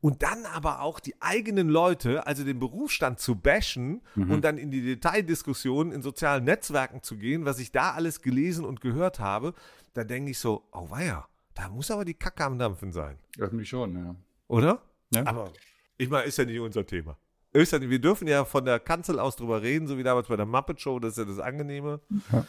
Und 0.00 0.22
dann 0.22 0.44
aber 0.46 0.82
auch 0.82 1.00
die 1.00 1.14
eigenen 1.20 1.68
Leute, 1.68 2.26
also 2.26 2.44
den 2.44 2.58
Berufsstand 2.58 3.18
zu 3.18 3.34
bashen 3.34 4.02
und 4.14 4.44
dann 4.44 4.58
in 4.58 4.70
die 4.70 4.82
Detaildiskussion 4.82 5.90
in 5.90 6.02
sozialen 6.02 6.44
Netzwerken 6.44 7.02
zu 7.02 7.16
gehen, 7.16 7.44
was 7.44 7.58
ich 7.58 7.72
da 7.72 7.92
alles 7.92 8.22
gelesen 8.22 8.64
und 8.64 8.80
gehört 8.80 9.18
habe, 9.18 9.54
da 9.94 10.04
denke 10.04 10.30
ich 10.30 10.38
so, 10.38 10.68
oh 10.72 10.90
weia, 10.90 11.26
da 11.54 11.68
muss 11.70 11.90
aber 11.90 12.04
die 12.04 12.14
Kacke 12.14 12.44
am 12.44 12.58
Dampfen 12.58 12.92
sein. 12.92 13.18
Irgendwie 13.38 13.64
schon, 13.64 13.96
ja. 13.96 14.14
Oder? 14.48 14.82
Ja. 15.14 15.26
Aber 15.26 15.50
ich 15.96 16.10
meine, 16.10 16.26
ist 16.26 16.36
ja 16.38 16.44
nicht 16.44 16.60
unser 16.60 16.86
Thema. 16.86 17.16
Wir 17.52 17.98
dürfen 17.98 18.28
ja 18.28 18.44
von 18.44 18.66
der 18.66 18.78
Kanzel 18.78 19.18
aus 19.18 19.36
drüber 19.36 19.62
reden, 19.62 19.88
so 19.88 19.96
wie 19.96 20.02
damals 20.02 20.28
bei 20.28 20.36
der 20.36 20.44
Muppet 20.44 20.78
Show, 20.78 20.98
das 20.98 21.12
ist 21.12 21.18
ja 21.18 21.24
das 21.24 21.38
Angenehme. 21.38 22.00
Ja, 22.30 22.46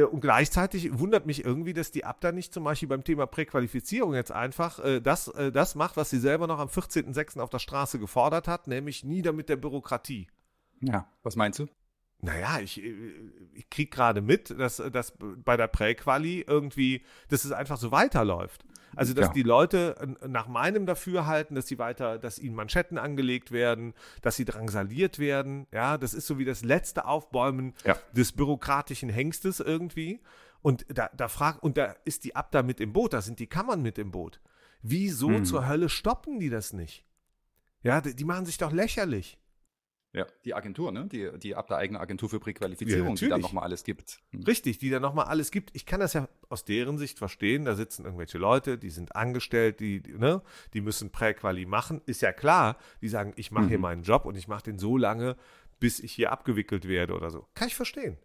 und 0.00 0.20
gleichzeitig 0.20 0.98
wundert 0.98 1.26
mich 1.26 1.44
irgendwie, 1.44 1.74
dass 1.74 1.90
die 1.90 2.04
Abda 2.04 2.32
nicht 2.32 2.54
zum 2.54 2.64
Beispiel 2.64 2.88
beim 2.88 3.04
Thema 3.04 3.26
Präqualifizierung 3.26 4.14
jetzt 4.14 4.32
einfach 4.32 4.78
äh, 4.78 5.00
das, 5.00 5.28
äh, 5.28 5.52
das 5.52 5.74
macht, 5.74 5.96
was 5.96 6.10
sie 6.10 6.18
selber 6.18 6.46
noch 6.46 6.58
am 6.58 6.68
14.06. 6.68 7.40
auf 7.40 7.50
der 7.50 7.58
Straße 7.58 7.98
gefordert 7.98 8.48
hat, 8.48 8.68
nämlich 8.68 9.04
nieder 9.04 9.32
mit 9.32 9.48
der 9.48 9.56
Bürokratie. 9.56 10.28
Ja, 10.80 11.06
was 11.22 11.36
meinst 11.36 11.58
du? 11.58 11.66
Naja, 12.20 12.60
ich, 12.60 12.82
äh, 12.82 12.94
ich 13.54 13.68
krieg 13.68 13.90
gerade 13.90 14.22
mit, 14.22 14.50
dass, 14.50 14.76
dass 14.76 15.14
bei 15.18 15.56
der 15.56 15.66
Präquali 15.66 16.44
irgendwie, 16.46 17.02
dass 17.28 17.44
es 17.44 17.52
einfach 17.52 17.76
so 17.76 17.90
weiterläuft. 17.90 18.64
Also, 18.96 19.14
dass 19.14 19.28
Ja. 19.28 19.32
die 19.32 19.42
Leute 19.42 20.16
nach 20.26 20.48
meinem 20.48 20.86
Dafürhalten, 20.86 21.54
dass 21.56 21.66
sie 21.66 21.78
weiter, 21.78 22.18
dass 22.18 22.38
ihnen 22.38 22.54
Manschetten 22.54 22.98
angelegt 22.98 23.50
werden, 23.52 23.94
dass 24.20 24.36
sie 24.36 24.44
drangsaliert 24.44 25.18
werden. 25.18 25.66
Ja, 25.72 25.96
das 25.98 26.14
ist 26.14 26.26
so 26.26 26.38
wie 26.38 26.44
das 26.44 26.62
letzte 26.64 27.04
Aufbäumen 27.06 27.74
Ja. 27.84 27.96
des 28.12 28.32
bürokratischen 28.32 29.08
Hengstes 29.08 29.60
irgendwie. 29.60 30.20
Und 30.60 30.84
da, 30.88 31.10
da 31.16 31.28
frag, 31.28 31.62
und 31.62 31.76
da 31.76 31.96
ist 32.04 32.24
die 32.24 32.36
Abda 32.36 32.62
mit 32.62 32.80
im 32.80 32.92
Boot, 32.92 33.12
da 33.14 33.20
sind 33.22 33.38
die 33.38 33.46
Kammern 33.48 33.82
mit 33.82 33.98
im 33.98 34.10
Boot. 34.12 34.40
Wieso 34.82 35.28
Mhm. 35.30 35.44
zur 35.44 35.66
Hölle 35.68 35.88
stoppen 35.88 36.38
die 36.40 36.50
das 36.50 36.72
nicht? 36.72 37.04
Ja, 37.82 38.00
die, 38.00 38.14
die 38.14 38.24
machen 38.24 38.46
sich 38.46 38.58
doch 38.58 38.72
lächerlich. 38.72 39.38
Ja, 40.14 40.26
die 40.44 40.52
Agentur, 40.52 40.92
ne? 40.92 41.06
Die, 41.10 41.30
die 41.38 41.54
ab 41.54 41.68
der 41.68 41.78
eigene 41.78 41.98
Agentur 41.98 42.28
für 42.28 42.38
Präqualifizierung, 42.38 43.14
die 43.14 43.28
dann 43.28 43.40
nochmal 43.40 43.64
alles 43.64 43.82
gibt. 43.82 44.20
Hm. 44.32 44.42
Richtig, 44.42 44.76
die 44.78 44.90
da 44.90 45.00
nochmal 45.00 45.24
alles 45.24 45.50
gibt. 45.50 45.70
Ich 45.72 45.86
kann 45.86 46.00
das 46.00 46.12
ja 46.12 46.28
aus 46.50 46.66
deren 46.66 46.98
Sicht 46.98 47.18
verstehen. 47.18 47.64
Da 47.64 47.74
sitzen 47.74 48.04
irgendwelche 48.04 48.36
Leute, 48.36 48.76
die 48.76 48.90
sind 48.90 49.16
angestellt, 49.16 49.80
die, 49.80 50.02
ne, 50.18 50.42
die 50.74 50.82
müssen 50.82 51.10
Präquali 51.10 51.64
machen. 51.64 52.02
Ist 52.04 52.20
ja 52.20 52.32
klar, 52.32 52.76
die 53.00 53.08
sagen, 53.08 53.32
ich 53.36 53.52
mache 53.52 53.68
hier 53.68 53.78
Mhm. 53.78 53.82
meinen 53.82 54.02
Job 54.02 54.26
und 54.26 54.36
ich 54.36 54.48
mache 54.48 54.64
den 54.64 54.78
so 54.78 54.98
lange, 54.98 55.36
bis 55.80 55.98
ich 55.98 56.12
hier 56.12 56.30
abgewickelt 56.30 56.86
werde 56.86 57.14
oder 57.14 57.30
so. 57.30 57.46
Kann 57.54 57.68
ich 57.68 57.74
verstehen. 57.74 58.18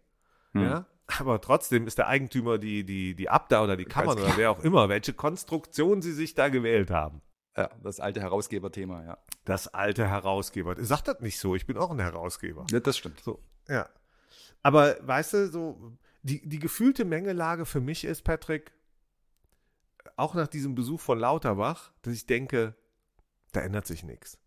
Hm. 0.52 0.62
Ja. 0.62 0.86
Aber 1.18 1.40
trotzdem 1.40 1.86
ist 1.86 1.96
der 1.96 2.08
Eigentümer 2.08 2.58
die, 2.58 2.84
die, 2.84 3.14
die 3.14 3.30
Abda 3.30 3.64
oder 3.64 3.78
die 3.78 3.86
Kammern 3.86 4.18
oder 4.18 4.36
wer 4.36 4.50
auch 4.50 4.62
immer, 4.62 4.90
welche 4.90 5.14
Konstruktion 5.14 6.02
sie 6.02 6.12
sich 6.12 6.34
da 6.34 6.50
gewählt 6.50 6.90
haben. 6.90 7.22
Ja, 7.58 7.70
das 7.82 7.98
alte 7.98 8.20
Herausgeberthema, 8.20 9.04
ja. 9.04 9.18
Das 9.44 9.66
alte 9.66 10.06
Herausgeber. 10.06 10.76
Sagt 10.78 11.08
das 11.08 11.18
nicht 11.20 11.40
so, 11.40 11.56
ich 11.56 11.66
bin 11.66 11.76
auch 11.76 11.90
ein 11.90 11.98
Herausgeber. 11.98 12.64
ja. 12.70 12.78
Das 12.78 12.96
stimmt. 12.96 13.18
So, 13.20 13.40
ja. 13.68 13.88
Aber 14.62 14.96
weißt 15.02 15.32
du, 15.34 15.48
so, 15.48 15.92
die, 16.22 16.48
die 16.48 16.60
gefühlte 16.60 17.04
Mengelage 17.04 17.66
für 17.66 17.80
mich 17.80 18.04
ist, 18.04 18.22
Patrick, 18.22 18.70
auch 20.16 20.34
nach 20.34 20.46
diesem 20.46 20.76
Besuch 20.76 21.00
von 21.00 21.18
Lauterbach, 21.18 21.90
dass 22.02 22.14
ich 22.14 22.26
denke, 22.26 22.76
da 23.50 23.60
ändert 23.60 23.88
sich 23.88 24.04
nichts. 24.04 24.38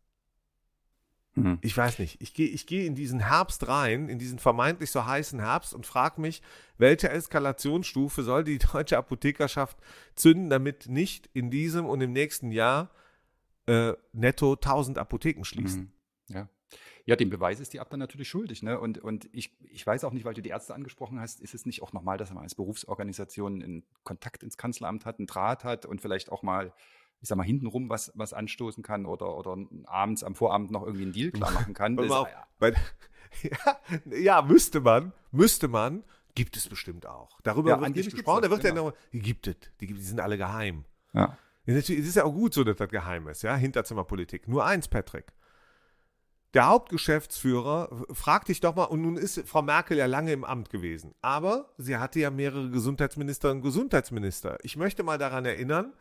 Hm. 1.34 1.60
Ich 1.62 1.75
weiß 1.75 2.00
nicht. 2.00 2.22
Ich 2.22 2.34
gehe 2.34 2.48
ich 2.48 2.65
geh 2.65 2.86
in 2.86 2.96
diesen 2.96 3.20
Herbst 3.20 3.68
rein, 3.68 4.08
in 4.08 4.20
diesen 4.20 4.39
vermeintlich 4.39 4.91
so 4.91 5.06
heißen 5.06 5.39
Herbst 5.39 5.74
und 5.74 5.86
frage 5.86 6.22
mich, 6.22 6.41
welche 6.77 7.10
Eskalationsstufe 7.10 8.24
soll 8.24 8.46
die 8.46 8.58
deutsche 8.60 8.98
Apothekerschaft 8.98 9.77
zünden, 10.15 10.50
damit 10.50 10.88
nicht 10.88 11.30
in 11.34 11.51
diesem 11.51 11.86
und 11.86 12.00
im 12.00 12.13
nächsten 12.13 12.51
Jahr 12.51 12.89
äh, 13.72 13.96
netto 14.13 14.54
1000 14.54 14.98
Apotheken 14.98 15.44
schließen. 15.44 15.94
Mhm. 16.28 16.36
Ja. 16.36 16.50
Ja, 17.06 17.16
den 17.16 17.30
Beweis 17.30 17.60
ist 17.60 17.74
die 17.74 17.80
Abda 17.80 17.98
natürlich 17.98 18.30
schuldig. 18.30 18.62
Ne? 18.63 18.80
Und, 18.80 19.00
und 19.00 19.28
ich, 19.34 19.58
ich 19.70 19.86
weiß 19.86 20.04
auch 20.04 20.13
nicht, 20.13 20.24
weil 20.24 20.36
du 20.36 20.42
die 20.42 20.50
Ärzte 20.50 20.74
angesprochen 20.75 21.20
hast, 21.20 21.42
ist 21.42 21.54
es 21.56 21.66
nicht 21.66 21.82
auch 21.82 21.94
normal, 21.94 22.18
dass 22.18 22.32
man 22.32 22.44
als 22.44 22.56
Berufsorganisation 22.56 23.62
einen 23.62 23.84
Kontakt 24.04 24.44
ins 24.44 24.56
Kanzleramt 24.56 25.06
hat, 25.06 25.18
einen 25.18 25.25
Draht 25.28 25.63
hat 25.63 25.86
und 25.86 26.00
vielleicht 26.00 26.32
auch 26.32 26.44
mal, 26.44 26.74
ich 27.20 27.28
sag 27.28 27.38
mal, 27.38 27.44
hintenrum 27.44 27.90
was, 27.90 28.12
was 28.16 28.34
anstoßen 28.34 28.84
kann 28.84 29.06
oder, 29.06 29.36
oder 29.36 29.58
abends 29.86 30.24
am 30.24 30.36
Vorabend 30.36 30.72
noch 30.72 30.84
irgendwie 30.84 31.04
einen 31.04 31.13
Deal 31.13 31.32
klar 31.32 31.51
machen 31.51 31.74
kann. 31.74 31.98
Das- 31.98 32.12
auch, 32.12 32.30
bei, 32.60 32.74
ja, 33.42 33.80
ja, 34.18 34.42
müsste 34.44 34.80
man, 34.80 35.12
müsste 35.32 35.68
man, 35.68 36.04
gibt 36.36 36.56
es 36.56 36.70
bestimmt 36.70 37.06
auch. 37.08 37.42
Darüber 37.42 37.72
Ja, 37.72 37.82
wird 37.82 37.96
nicht 37.96 38.12
gesprochen, 38.12 38.44
da 38.44 38.50
wird 38.51 38.63
ja 38.63 38.70
genau. 38.70 38.90
noch, 38.90 38.94
die 39.12 39.20
gibt 39.20 39.48
es, 39.48 39.56
die, 39.82 39.88
die 39.88 40.01
sind 40.01 40.20
alle 40.20 40.38
geheim. 40.38 40.86
ja. 41.13 41.38
Ja, 41.72 41.78
natürlich, 41.78 42.01
Es 42.01 42.08
ist 42.10 42.16
ja 42.16 42.24
auch 42.24 42.34
gut 42.34 42.54
so, 42.54 42.63
dass 42.63 42.78
das 42.78 42.90
geheim 42.90 43.28
ist, 43.28 43.42
ja, 43.44 43.56
Hinterzimmerpolitik. 43.56 44.48
Nur 44.48 44.66
eins, 44.66 44.88
Patrick. 44.88 45.32
Der 46.54 46.68
Hauptgeschäftsführer, 46.68 48.06
frag 48.12 48.46
dich 48.46 48.60
doch 48.60 48.75
mal, 48.75 48.84
und 48.86 49.01
nun 49.01 49.16
ist 49.16 49.48
Frau 49.48 49.62
Merkel 49.62 49.98
ja 49.98 50.06
lange 50.06 50.34
im 50.34 50.44
Amt 50.44 50.70
gewesen, 50.70 51.13
aber 51.22 51.72
sie 51.78 51.96
hatte 51.96 52.20
ja 52.20 52.30
mehrere 52.30 52.70
Gesundheitsminister 52.70 53.51
und 53.51 53.62
Gesundheitsminister. 53.62 54.58
Ich 54.63 54.75
möchte 54.75 55.04
mal 55.04 55.18
daran 55.18 55.46
erinnern, 55.46 55.94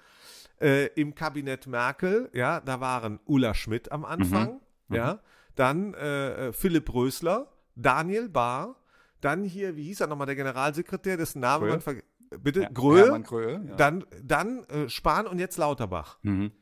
äh, 0.61 0.87
im 1.00 1.15
Kabinett 1.15 1.69
Merkel, 1.69 2.29
ja, 2.33 2.61
da 2.61 2.81
waren 2.81 3.21
Ulla 3.27 3.55
Schmidt 3.55 3.93
am 3.93 4.05
Anfang, 4.05 4.61
Mhm. 4.89 4.97
ja, 4.97 5.21
dann 5.55 5.95
äh, 5.95 6.53
Philipp 6.53 6.93
Rösler, 6.93 7.53
Daniel 7.77 8.29
Bahr, 8.29 8.75
dann 9.21 9.45
hier, 9.45 9.77
wie 9.77 9.85
hieß 9.85 10.00
er 10.00 10.09
nochmal, 10.09 10.27
der 10.27 10.35
Generalsekretär, 10.37 11.17
dessen 11.17 11.41
Name 11.41 11.67
man 11.69 11.81
verge- 11.81 12.03
Bitte, 12.38 12.62
Ja, 12.62 12.68
Gröhe, 12.68 13.20
Gröhe, 13.22 13.64
ja. 13.66 13.75
dann, 13.76 14.04
dann 14.22 14.64
äh, 14.64 14.88
Spahn 14.88 15.26
und 15.26 15.38
jetzt 15.38 15.56
Lauterbach. 15.56 16.18
Mhm. 16.22 16.52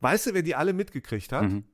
Weißt 0.00 0.26
du, 0.26 0.34
wer 0.34 0.42
die 0.42 0.54
alle 0.54 0.72
mitgekriegt 0.72 1.32
hat? 1.32 1.44
Mhm. 1.44 1.64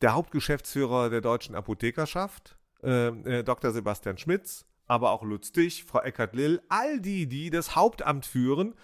Der 0.00 0.14
Hauptgeschäftsführer 0.14 1.10
der 1.10 1.20
deutschen 1.20 1.54
Apothekerschaft, 1.54 2.56
äh, 2.82 3.08
äh, 3.08 3.42
Dr. 3.44 3.72
Sebastian 3.72 4.16
Schmitz, 4.16 4.64
aber 4.86 5.10
auch 5.10 5.22
Lutz 5.22 5.52
Dich, 5.52 5.84
Frau 5.84 6.00
Eckert-Lill, 6.00 6.62
all 6.68 7.00
die, 7.00 7.26
die 7.26 7.50
das 7.50 7.76
Hauptamt 7.76 8.24
führen, 8.24 8.74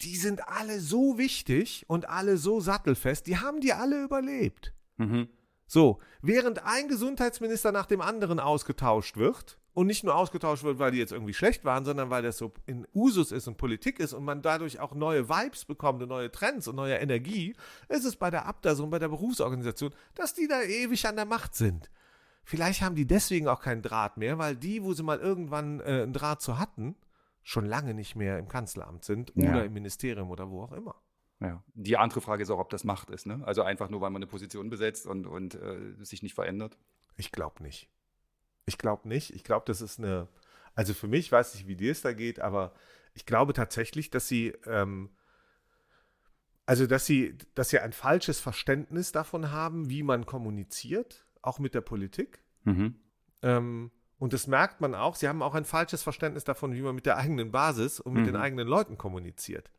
die 0.00 0.16
sind 0.16 0.48
alle 0.48 0.80
so 0.80 1.18
wichtig 1.18 1.84
und 1.88 2.08
alle 2.08 2.36
so 2.38 2.60
sattelfest, 2.60 3.26
die 3.26 3.38
haben 3.38 3.60
die 3.60 3.72
alle 3.72 4.02
überlebt. 4.02 4.72
Mhm. 4.96 5.28
So, 5.66 6.00
während 6.22 6.64
ein 6.64 6.88
Gesundheitsminister 6.88 7.72
nach 7.72 7.86
dem 7.86 8.00
anderen 8.00 8.40
ausgetauscht 8.40 9.16
wird 9.16 9.58
und 9.76 9.86
nicht 9.88 10.04
nur 10.04 10.14
ausgetauscht 10.14 10.64
wird, 10.64 10.78
weil 10.78 10.90
die 10.90 10.96
jetzt 10.96 11.12
irgendwie 11.12 11.34
schlecht 11.34 11.62
waren, 11.66 11.84
sondern 11.84 12.08
weil 12.08 12.22
das 12.22 12.38
so 12.38 12.50
in 12.64 12.86
Usus 12.94 13.30
ist 13.30 13.46
und 13.46 13.58
Politik 13.58 14.00
ist 14.00 14.14
und 14.14 14.24
man 14.24 14.40
dadurch 14.40 14.80
auch 14.80 14.94
neue 14.94 15.28
Vibes 15.28 15.66
bekommt 15.66 16.02
und 16.02 16.08
neue 16.08 16.32
Trends 16.32 16.66
und 16.66 16.76
neue 16.76 16.94
Energie, 16.94 17.54
ist 17.90 18.06
es 18.06 18.16
bei 18.16 18.30
der 18.30 18.46
Abda 18.46 18.74
so 18.74 18.84
und 18.84 18.90
bei 18.90 18.98
der 18.98 19.08
Berufsorganisation, 19.08 19.92
dass 20.14 20.32
die 20.32 20.48
da 20.48 20.62
ewig 20.62 21.06
an 21.06 21.16
der 21.16 21.26
Macht 21.26 21.54
sind. 21.54 21.90
Vielleicht 22.42 22.80
haben 22.80 22.94
die 22.94 23.06
deswegen 23.06 23.48
auch 23.48 23.60
keinen 23.60 23.82
Draht 23.82 24.16
mehr, 24.16 24.38
weil 24.38 24.56
die, 24.56 24.82
wo 24.82 24.94
sie 24.94 25.02
mal 25.02 25.18
irgendwann 25.18 25.80
äh, 25.80 25.84
einen 26.04 26.14
Draht 26.14 26.40
zu 26.40 26.58
hatten, 26.58 26.96
schon 27.42 27.66
lange 27.66 27.92
nicht 27.92 28.16
mehr 28.16 28.38
im 28.38 28.48
Kanzleramt 28.48 29.04
sind 29.04 29.30
Ja. 29.34 29.50
oder 29.50 29.64
im 29.66 29.74
Ministerium 29.74 30.30
oder 30.30 30.48
wo 30.50 30.62
auch 30.62 30.72
immer. 30.72 30.94
Ja. 31.40 31.62
Die 31.74 31.98
andere 31.98 32.22
Frage 32.22 32.42
ist 32.44 32.50
auch, 32.50 32.60
ob 32.60 32.70
das 32.70 32.84
Macht 32.84 33.10
ist. 33.10 33.26
Ne? 33.26 33.42
Also 33.44 33.60
einfach 33.60 33.90
nur, 33.90 34.00
weil 34.00 34.08
man 34.08 34.22
eine 34.22 34.26
Position 34.26 34.70
besetzt 34.70 35.06
und, 35.06 35.26
und 35.26 35.54
äh, 35.54 35.92
sich 36.02 36.22
nicht 36.22 36.34
verändert. 36.34 36.78
Ich 37.18 37.30
glaube 37.30 37.62
nicht. 37.62 37.90
Ich 38.66 38.78
glaube 38.78 39.08
nicht. 39.08 39.30
Ich 39.34 39.44
glaube, 39.44 39.64
das 39.66 39.80
ist 39.80 39.98
eine. 39.98 40.28
Also 40.74 40.92
für 40.92 41.08
mich, 41.08 41.26
ich 41.26 41.32
weiß 41.32 41.54
nicht, 41.54 41.66
wie 41.66 41.76
dir 41.76 41.92
es 41.92 42.02
da 42.02 42.12
geht, 42.12 42.40
aber 42.40 42.74
ich 43.14 43.24
glaube 43.24 43.54
tatsächlich, 43.54 44.10
dass 44.10 44.28
sie, 44.28 44.48
ähm, 44.66 45.08
also 46.66 46.86
dass 46.86 47.06
sie, 47.06 47.38
dass 47.54 47.70
sie 47.70 47.78
ein 47.78 47.92
falsches 47.92 48.40
Verständnis 48.40 49.12
davon 49.12 49.50
haben, 49.52 49.88
wie 49.88 50.02
man 50.02 50.26
kommuniziert, 50.26 51.24
auch 51.40 51.58
mit 51.58 51.74
der 51.74 51.80
Politik. 51.80 52.42
Mhm. 52.64 52.96
Ähm, 53.42 53.90
und 54.18 54.32
das 54.32 54.46
merkt 54.46 54.80
man 54.80 54.94
auch. 54.94 55.14
Sie 55.14 55.28
haben 55.28 55.42
auch 55.42 55.54
ein 55.54 55.64
falsches 55.64 56.02
Verständnis 56.02 56.44
davon, 56.44 56.74
wie 56.74 56.82
man 56.82 56.94
mit 56.94 57.06
der 57.06 57.16
eigenen 57.16 57.52
Basis 57.52 58.00
und 58.00 58.14
mit 58.14 58.22
Mhm. 58.22 58.26
den 58.26 58.36
eigenen 58.36 58.66
Leuten 58.66 58.98
kommuniziert. 58.98 59.70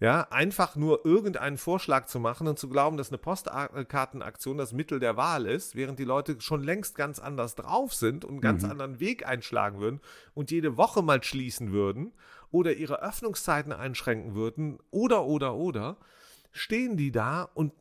Ja, 0.00 0.26
einfach 0.30 0.74
nur 0.74 1.06
irgendeinen 1.06 1.58
Vorschlag 1.58 2.06
zu 2.06 2.18
machen 2.18 2.48
und 2.48 2.58
zu 2.58 2.68
glauben, 2.68 2.96
dass 2.96 3.10
eine 3.10 3.18
Postkartenaktion 3.18 4.58
das 4.58 4.72
Mittel 4.72 4.98
der 4.98 5.16
Wahl 5.16 5.46
ist, 5.46 5.76
während 5.76 6.00
die 6.00 6.04
Leute 6.04 6.40
schon 6.40 6.64
längst 6.64 6.96
ganz 6.96 7.20
anders 7.20 7.54
drauf 7.54 7.94
sind 7.94 8.24
und 8.24 8.32
einen 8.32 8.40
ganz 8.40 8.64
Mhm. 8.64 8.70
anderen 8.70 9.00
Weg 9.00 9.26
einschlagen 9.26 9.78
würden 9.78 10.00
und 10.34 10.50
jede 10.50 10.76
Woche 10.76 11.02
mal 11.02 11.22
schließen 11.22 11.70
würden 11.70 12.12
oder 12.50 12.72
ihre 12.72 13.00
Öffnungszeiten 13.00 13.72
einschränken 13.72 14.34
würden 14.34 14.80
oder, 14.90 15.24
oder, 15.24 15.54
oder, 15.54 15.98
stehen 16.50 16.96
die 16.96 17.12
da 17.12 17.44
und 17.54 17.72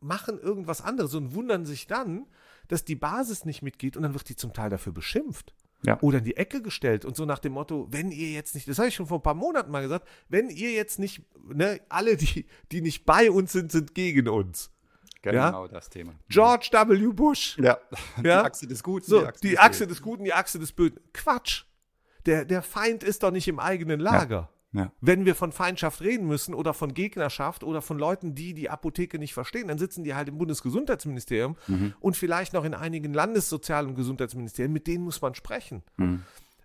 machen 0.00 0.38
irgendwas 0.38 0.80
anderes 0.80 1.14
und 1.14 1.34
wundern 1.34 1.66
sich 1.66 1.86
dann, 1.86 2.26
dass 2.68 2.84
die 2.84 2.96
Basis 2.96 3.44
nicht 3.44 3.62
mitgeht 3.62 3.96
und 3.96 4.04
dann 4.04 4.14
wird 4.14 4.28
die 4.28 4.36
zum 4.36 4.52
Teil 4.54 4.70
dafür 4.70 4.92
beschimpft. 4.92 5.54
Ja. 5.84 5.98
Oder 6.00 6.18
in 6.18 6.24
die 6.24 6.36
Ecke 6.36 6.60
gestellt 6.60 7.04
und 7.04 7.16
so 7.16 7.24
nach 7.24 7.38
dem 7.38 7.52
Motto, 7.52 7.86
wenn 7.90 8.10
ihr 8.10 8.30
jetzt 8.32 8.54
nicht, 8.54 8.66
das 8.66 8.78
habe 8.78 8.88
ich 8.88 8.94
schon 8.96 9.06
vor 9.06 9.18
ein 9.18 9.22
paar 9.22 9.34
Monaten 9.34 9.70
mal 9.70 9.82
gesagt, 9.82 10.08
wenn 10.28 10.50
ihr 10.50 10.72
jetzt 10.72 10.98
nicht, 10.98 11.22
ne, 11.46 11.80
alle, 11.88 12.16
die, 12.16 12.46
die 12.72 12.80
nicht 12.80 13.04
bei 13.06 13.30
uns 13.30 13.52
sind, 13.52 13.70
sind 13.70 13.94
gegen 13.94 14.28
uns. 14.28 14.70
Genau 15.22 15.66
das 15.68 15.88
Thema. 15.88 16.14
George 16.28 16.70
W. 16.72 17.12
Bush. 17.12 17.58
Ja. 17.58 17.78
Die 18.22 18.26
Ja. 18.28 18.44
Achse 18.44 18.66
des 18.66 18.82
Guten. 18.82 19.06
So, 19.06 19.26
die 19.42 19.50
des 19.50 19.58
Achse 19.58 19.86
des 19.86 20.00
Guten, 20.00 20.24
die 20.24 20.32
Achse 20.32 20.58
des 20.60 20.70
Bösen. 20.72 21.00
Quatsch. 21.12 21.64
Der, 22.24 22.44
der 22.44 22.62
Feind 22.62 23.02
ist 23.02 23.22
doch 23.24 23.32
nicht 23.32 23.48
im 23.48 23.58
eigenen 23.58 23.98
Lager. 24.00 24.48
Ja. 24.72 24.92
Wenn 25.00 25.24
wir 25.24 25.34
von 25.34 25.50
Feindschaft 25.52 26.02
reden 26.02 26.26
müssen 26.26 26.52
oder 26.54 26.74
von 26.74 26.92
Gegnerschaft 26.92 27.64
oder 27.64 27.80
von 27.80 27.98
Leuten, 27.98 28.34
die 28.34 28.52
die 28.52 28.68
Apotheke 28.68 29.18
nicht 29.18 29.32
verstehen, 29.32 29.68
dann 29.68 29.78
sitzen 29.78 30.04
die 30.04 30.14
halt 30.14 30.28
im 30.28 30.36
Bundesgesundheitsministerium 30.36 31.56
Mhm. 31.68 31.94
und 32.00 32.16
vielleicht 32.18 32.52
noch 32.52 32.64
in 32.64 32.74
einigen 32.74 33.14
Landessozial- 33.14 33.86
und 33.86 33.94
Gesundheitsministerien. 33.94 34.72
Mit 34.72 34.86
denen 34.86 35.04
muss 35.04 35.22
man 35.22 35.34
sprechen. 35.34 35.82
Mhm. 35.96 36.22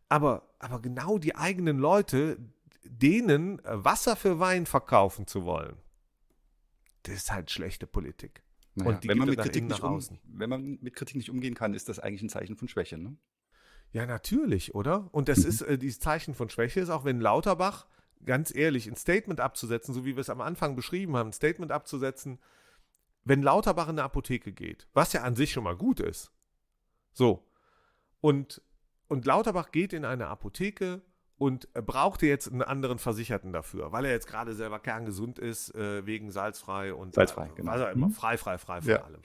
Aber, 0.10 0.50
aber 0.60 0.82
genau 0.82 1.18
die 1.18 1.36
eigenen 1.36 1.80
Leute, 1.80 2.38
denen 2.84 3.60
äh, 3.60 3.84
Wasser 3.86 4.16
für 4.18 4.38
Wein 4.38 4.66
verkaufen 4.66 5.26
zu 5.26 5.46
wollen, 5.46 5.78
das 7.04 7.16
ist 7.16 7.32
halt 7.32 7.52
schlechte 7.52 7.88
Politik. 7.88 8.44
Naja, 8.76 9.00
wenn, 9.04 9.18
man 9.18 9.30
mit 9.30 9.40
Kritik 9.40 9.64
nicht 9.66 9.82
nach 9.82 9.90
um, 9.90 10.02
wenn 10.26 10.50
man 10.50 10.80
mit 10.82 10.96
Kritik 10.96 11.16
nicht 11.16 11.30
umgehen 11.30 11.54
kann, 11.54 11.74
ist 11.74 11.90
das 11.90 12.00
eigentlich 12.00 12.24
ein 12.24 12.30
Zeichen 12.30 12.58
von 12.58 12.68
Schwäche. 12.68 12.98
Ne? 12.98 13.16
Ja, 13.94 14.06
natürlich, 14.08 14.74
oder? 14.76 15.08
Und 15.12 15.30
das 15.30 15.40
ist 15.46 15.62
äh, 15.62 15.78
dieses 15.78 16.00
Zeichen 16.00 16.34
von 16.34 16.50
Schwäche 16.50 16.80
ist 16.80 16.90
auch, 16.90 17.06
wenn 17.06 17.22
Lauterbach, 17.22 17.86
ganz 18.26 18.54
ehrlich, 18.54 18.88
ein 18.88 18.96
Statement 18.96 19.40
abzusetzen, 19.40 19.94
so 19.94 20.04
wie 20.04 20.16
wir 20.16 20.22
es 20.22 20.30
am 20.30 20.42
Anfang 20.42 20.76
beschrieben 20.76 21.16
haben, 21.16 21.30
ein 21.30 21.34
Statement 21.34 21.72
abzusetzen, 21.72 22.40
wenn 23.24 23.42
Lauterbach 23.44 23.86
in 23.86 23.92
eine 23.92 24.04
Apotheke 24.04 24.52
geht, 24.52 24.88
was 24.94 25.14
ja 25.14 25.22
an 25.22 25.36
sich 25.36 25.52
schon 25.52 25.64
mal 25.64 25.76
gut 25.78 26.00
ist. 26.00 26.32
So. 27.14 27.48
Und, 28.20 28.62
und 29.08 29.26
Lauterbach 29.26 29.72
geht 29.72 29.94
in 29.94 30.06
eine 30.06 30.28
Apotheke 30.28 31.02
und 31.38 31.68
er 31.74 31.82
brauchte 31.84 32.26
jetzt 32.26 32.48
einen 32.52 32.62
anderen 32.64 32.98
Versicherten 33.00 33.54
dafür, 33.54 33.92
weil 33.92 34.06
er 34.06 34.12
jetzt 34.12 34.28
gerade 34.28 34.56
selber 34.56 34.80
kerngesund 34.80 35.38
ist, 35.40 35.74
äh, 35.76 36.06
wegen 36.06 36.32
salzfrei 36.32 36.94
und 36.94 37.14
Salzfrei, 37.14 37.48
äh, 37.48 37.56
genau. 37.56 37.72
Also 37.72 37.86
immer 37.88 38.08
Mhm. 38.08 38.12
frei, 38.12 38.38
frei, 38.38 38.58
frei 38.58 38.82
von 38.82 38.90
Ja. 38.90 39.04
allem. 39.04 39.22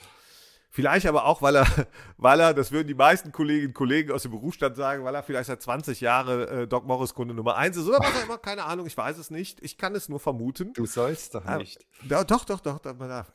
Vielleicht 0.71 1.07
aber 1.07 1.25
auch, 1.25 1.41
weil 1.41 1.57
er, 1.57 1.67
weil 2.19 2.41
er, 2.41 2.53
das 2.53 2.73
würden 2.73 2.87
die 2.89 2.95
meisten 2.95 3.33
Kolleginnen 3.33 3.69
und 3.69 3.75
Kollegen 3.75 4.13
aus 4.13 4.23
dem 4.23 4.33
Berufsstand 4.33 4.77
sagen, 4.77 5.03
weil 5.05 5.15
er 5.15 5.23
vielleicht 5.23 5.47
seit 5.47 5.63
20 5.63 6.01
Jahren 6.03 6.41
äh, 6.49 6.69
Doc 6.69 6.85
Morris 6.87 7.15
Kunde 7.15 7.33
Nummer 7.35 7.57
1 7.57 7.77
ist 7.79 7.87
oder 7.89 7.99
was 8.01 8.15
auch 8.17 8.25
immer, 8.25 8.39
keine 8.39 8.65
Ahnung, 8.65 8.87
ich 8.87 8.97
weiß 8.97 9.17
es 9.19 9.31
nicht. 9.31 9.63
Ich 9.63 9.79
kann 9.79 9.95
es 9.95 10.09
nur 10.11 10.21
vermuten. 10.21 10.73
Du 10.75 10.85
sollst 10.87 11.35
doch 11.35 11.45
Ah, 11.47 11.57
nicht. 11.57 11.79
Ja, 12.09 12.23
doch, 12.23 12.45
doch, 12.45 12.61
doch, 12.61 12.79
doch, 12.81 12.97
man 12.99 13.09
darf- 13.09 13.33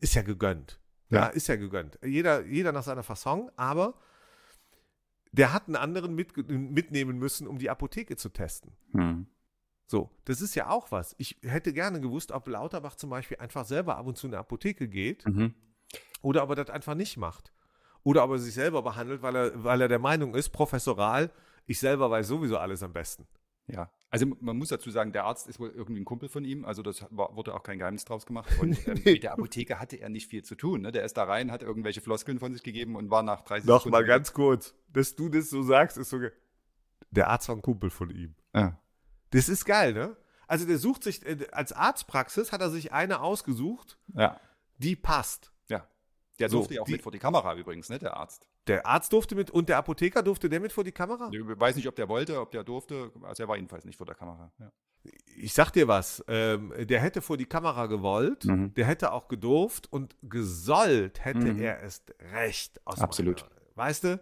ist 0.00 0.14
ja 0.14 0.22
gegönnt. 0.22 0.78
Ja, 1.08 1.20
Ja. 1.20 1.26
ist 1.28 1.46
ja 1.46 1.56
gegönnt. 1.56 1.98
Jeder, 2.04 2.44
jeder 2.44 2.72
nach 2.72 2.82
seiner 2.82 3.02
Fasson, 3.02 3.50
aber 3.56 3.94
der 5.32 5.52
hat 5.52 5.66
einen 5.66 5.76
anderen 5.76 6.14
mit, 6.14 6.36
mitnehmen 6.48 7.18
müssen, 7.18 7.46
um 7.46 7.58
die 7.58 7.70
Apotheke 7.70 8.16
zu 8.16 8.28
testen. 8.28 8.72
Hm. 8.92 9.26
So, 9.86 10.10
das 10.24 10.40
ist 10.40 10.54
ja 10.56 10.68
auch 10.68 10.90
was. 10.90 11.14
Ich 11.18 11.38
hätte 11.42 11.72
gerne 11.72 12.00
gewusst, 12.00 12.32
ob 12.32 12.48
Lauterbach 12.48 12.96
zum 12.96 13.10
Beispiel 13.10 13.36
einfach 13.38 13.64
selber 13.64 13.96
ab 13.96 14.06
und 14.06 14.16
zu 14.18 14.26
in 14.26 14.32
eine 14.34 14.40
Apotheke 14.40 14.88
geht 14.88 15.26
Mhm. 15.26 15.54
Oder 16.22 16.42
ob 16.42 16.50
er 16.50 16.56
das 16.56 16.70
einfach 16.70 16.94
nicht 16.94 17.16
macht. 17.16 17.52
Oder 18.02 18.24
ob 18.24 18.30
er 18.32 18.38
sich 18.38 18.54
selber 18.54 18.82
behandelt, 18.82 19.22
weil 19.22 19.34
er, 19.36 19.64
weil 19.64 19.80
er 19.80 19.88
der 19.88 19.98
Meinung 19.98 20.34
ist, 20.34 20.50
professoral, 20.50 21.30
ich 21.66 21.80
selber 21.80 22.10
weiß 22.10 22.28
sowieso 22.28 22.58
alles 22.58 22.82
am 22.82 22.92
besten. 22.92 23.26
Ja, 23.66 23.90
also 24.10 24.26
man 24.40 24.56
muss 24.56 24.68
dazu 24.68 24.90
sagen, 24.92 25.12
der 25.12 25.24
Arzt 25.24 25.48
ist 25.48 25.58
wohl 25.58 25.70
irgendwie 25.70 26.00
ein 26.00 26.04
Kumpel 26.04 26.28
von 26.28 26.44
ihm, 26.44 26.64
also 26.64 26.82
das 26.82 27.04
war, 27.10 27.34
wurde 27.34 27.52
auch 27.52 27.64
kein 27.64 27.80
Geheimnis 27.80 28.04
draus 28.04 28.24
gemacht. 28.24 28.48
Und 28.60 28.78
ähm, 28.86 29.00
mit 29.04 29.24
der 29.24 29.32
Apotheke 29.32 29.80
hatte 29.80 29.96
er 29.96 30.08
nicht 30.08 30.28
viel 30.28 30.44
zu 30.44 30.54
tun. 30.54 30.82
Ne? 30.82 30.92
Der 30.92 31.04
ist 31.04 31.16
da 31.16 31.24
rein, 31.24 31.50
hat 31.50 31.62
irgendwelche 31.62 32.00
Floskeln 32.00 32.38
von 32.38 32.52
sich 32.52 32.62
gegeben 32.62 32.94
und 32.94 33.10
war 33.10 33.24
nach 33.24 33.40
30 33.42 33.66
Noch 33.66 33.80
Sekunden 33.80 33.92
mal 33.92 34.04
wieder- 34.04 34.14
ganz 34.14 34.32
kurz, 34.32 34.74
dass 34.92 35.16
du 35.16 35.28
das 35.28 35.50
so 35.50 35.62
sagst, 35.62 35.98
ist 35.98 36.10
so. 36.10 36.20
Der 37.10 37.28
Arzt 37.28 37.48
war 37.48 37.56
ein 37.56 37.62
Kumpel 37.62 37.90
von 37.90 38.10
ihm. 38.10 38.36
Ja. 38.54 38.78
Das 39.30 39.48
ist 39.48 39.64
geil, 39.64 39.92
ne? 39.94 40.16
Also 40.46 40.64
der 40.64 40.78
sucht 40.78 41.02
sich, 41.02 41.26
äh, 41.26 41.48
als 41.50 41.72
Arztpraxis 41.72 42.52
hat 42.52 42.60
er 42.60 42.70
sich 42.70 42.92
eine 42.92 43.20
ausgesucht, 43.20 43.98
ja, 44.14 44.38
die 44.78 44.94
passt. 44.94 45.50
Der 46.38 46.48
So, 46.50 46.58
durfte 46.58 46.74
ja 46.74 46.82
auch 46.82 46.86
die- 46.86 46.92
mit 46.92 47.02
vor 47.02 47.12
die 47.12 47.18
Kamera 47.18 47.54
übrigens, 47.54 47.88
ne, 47.88 47.98
der 47.98 48.16
Arzt. 48.16 48.46
Der 48.66 48.86
Arzt 48.86 49.12
durfte 49.12 49.34
mit 49.34 49.50
und 49.50 49.68
der 49.68 49.78
Apotheker 49.78 50.22
durfte 50.22 50.48
der 50.48 50.60
mit 50.60 50.72
vor 50.72 50.84
die 50.84 50.92
Kamera? 50.92 51.30
Ich 51.32 51.40
weiß 51.42 51.76
nicht, 51.76 51.88
ob 51.88 51.96
der 51.96 52.08
wollte, 52.08 52.40
ob 52.40 52.50
der 52.50 52.62
durfte, 52.64 53.10
also 53.22 53.42
er 53.42 53.48
war 53.48 53.56
jedenfalls 53.56 53.84
nicht 53.84 53.96
vor 53.96 54.06
der 54.06 54.14
Kamera. 54.16 54.50
Ja. 54.58 54.70
Ich 55.36 55.54
sag 55.54 55.70
dir 55.70 55.86
was, 55.86 56.22
ähm, 56.26 56.72
der 56.78 57.00
hätte 57.00 57.22
vor 57.22 57.36
die 57.36 57.46
Kamera 57.46 57.86
gewollt, 57.86 58.44
Mhm. 58.44 58.74
der 58.74 58.86
hätte 58.86 59.12
auch 59.12 59.28
gedurft 59.28 59.90
und 59.92 60.16
gesollt 60.22 61.24
hätte 61.24 61.52
Mhm. 61.54 61.60
er 61.62 61.82
es 61.82 62.02
recht 62.32 62.80
aus 62.86 63.00
Absolut. 63.00 63.42
meiner- 63.42 63.52
weißt 63.76 64.04
du? 64.04 64.20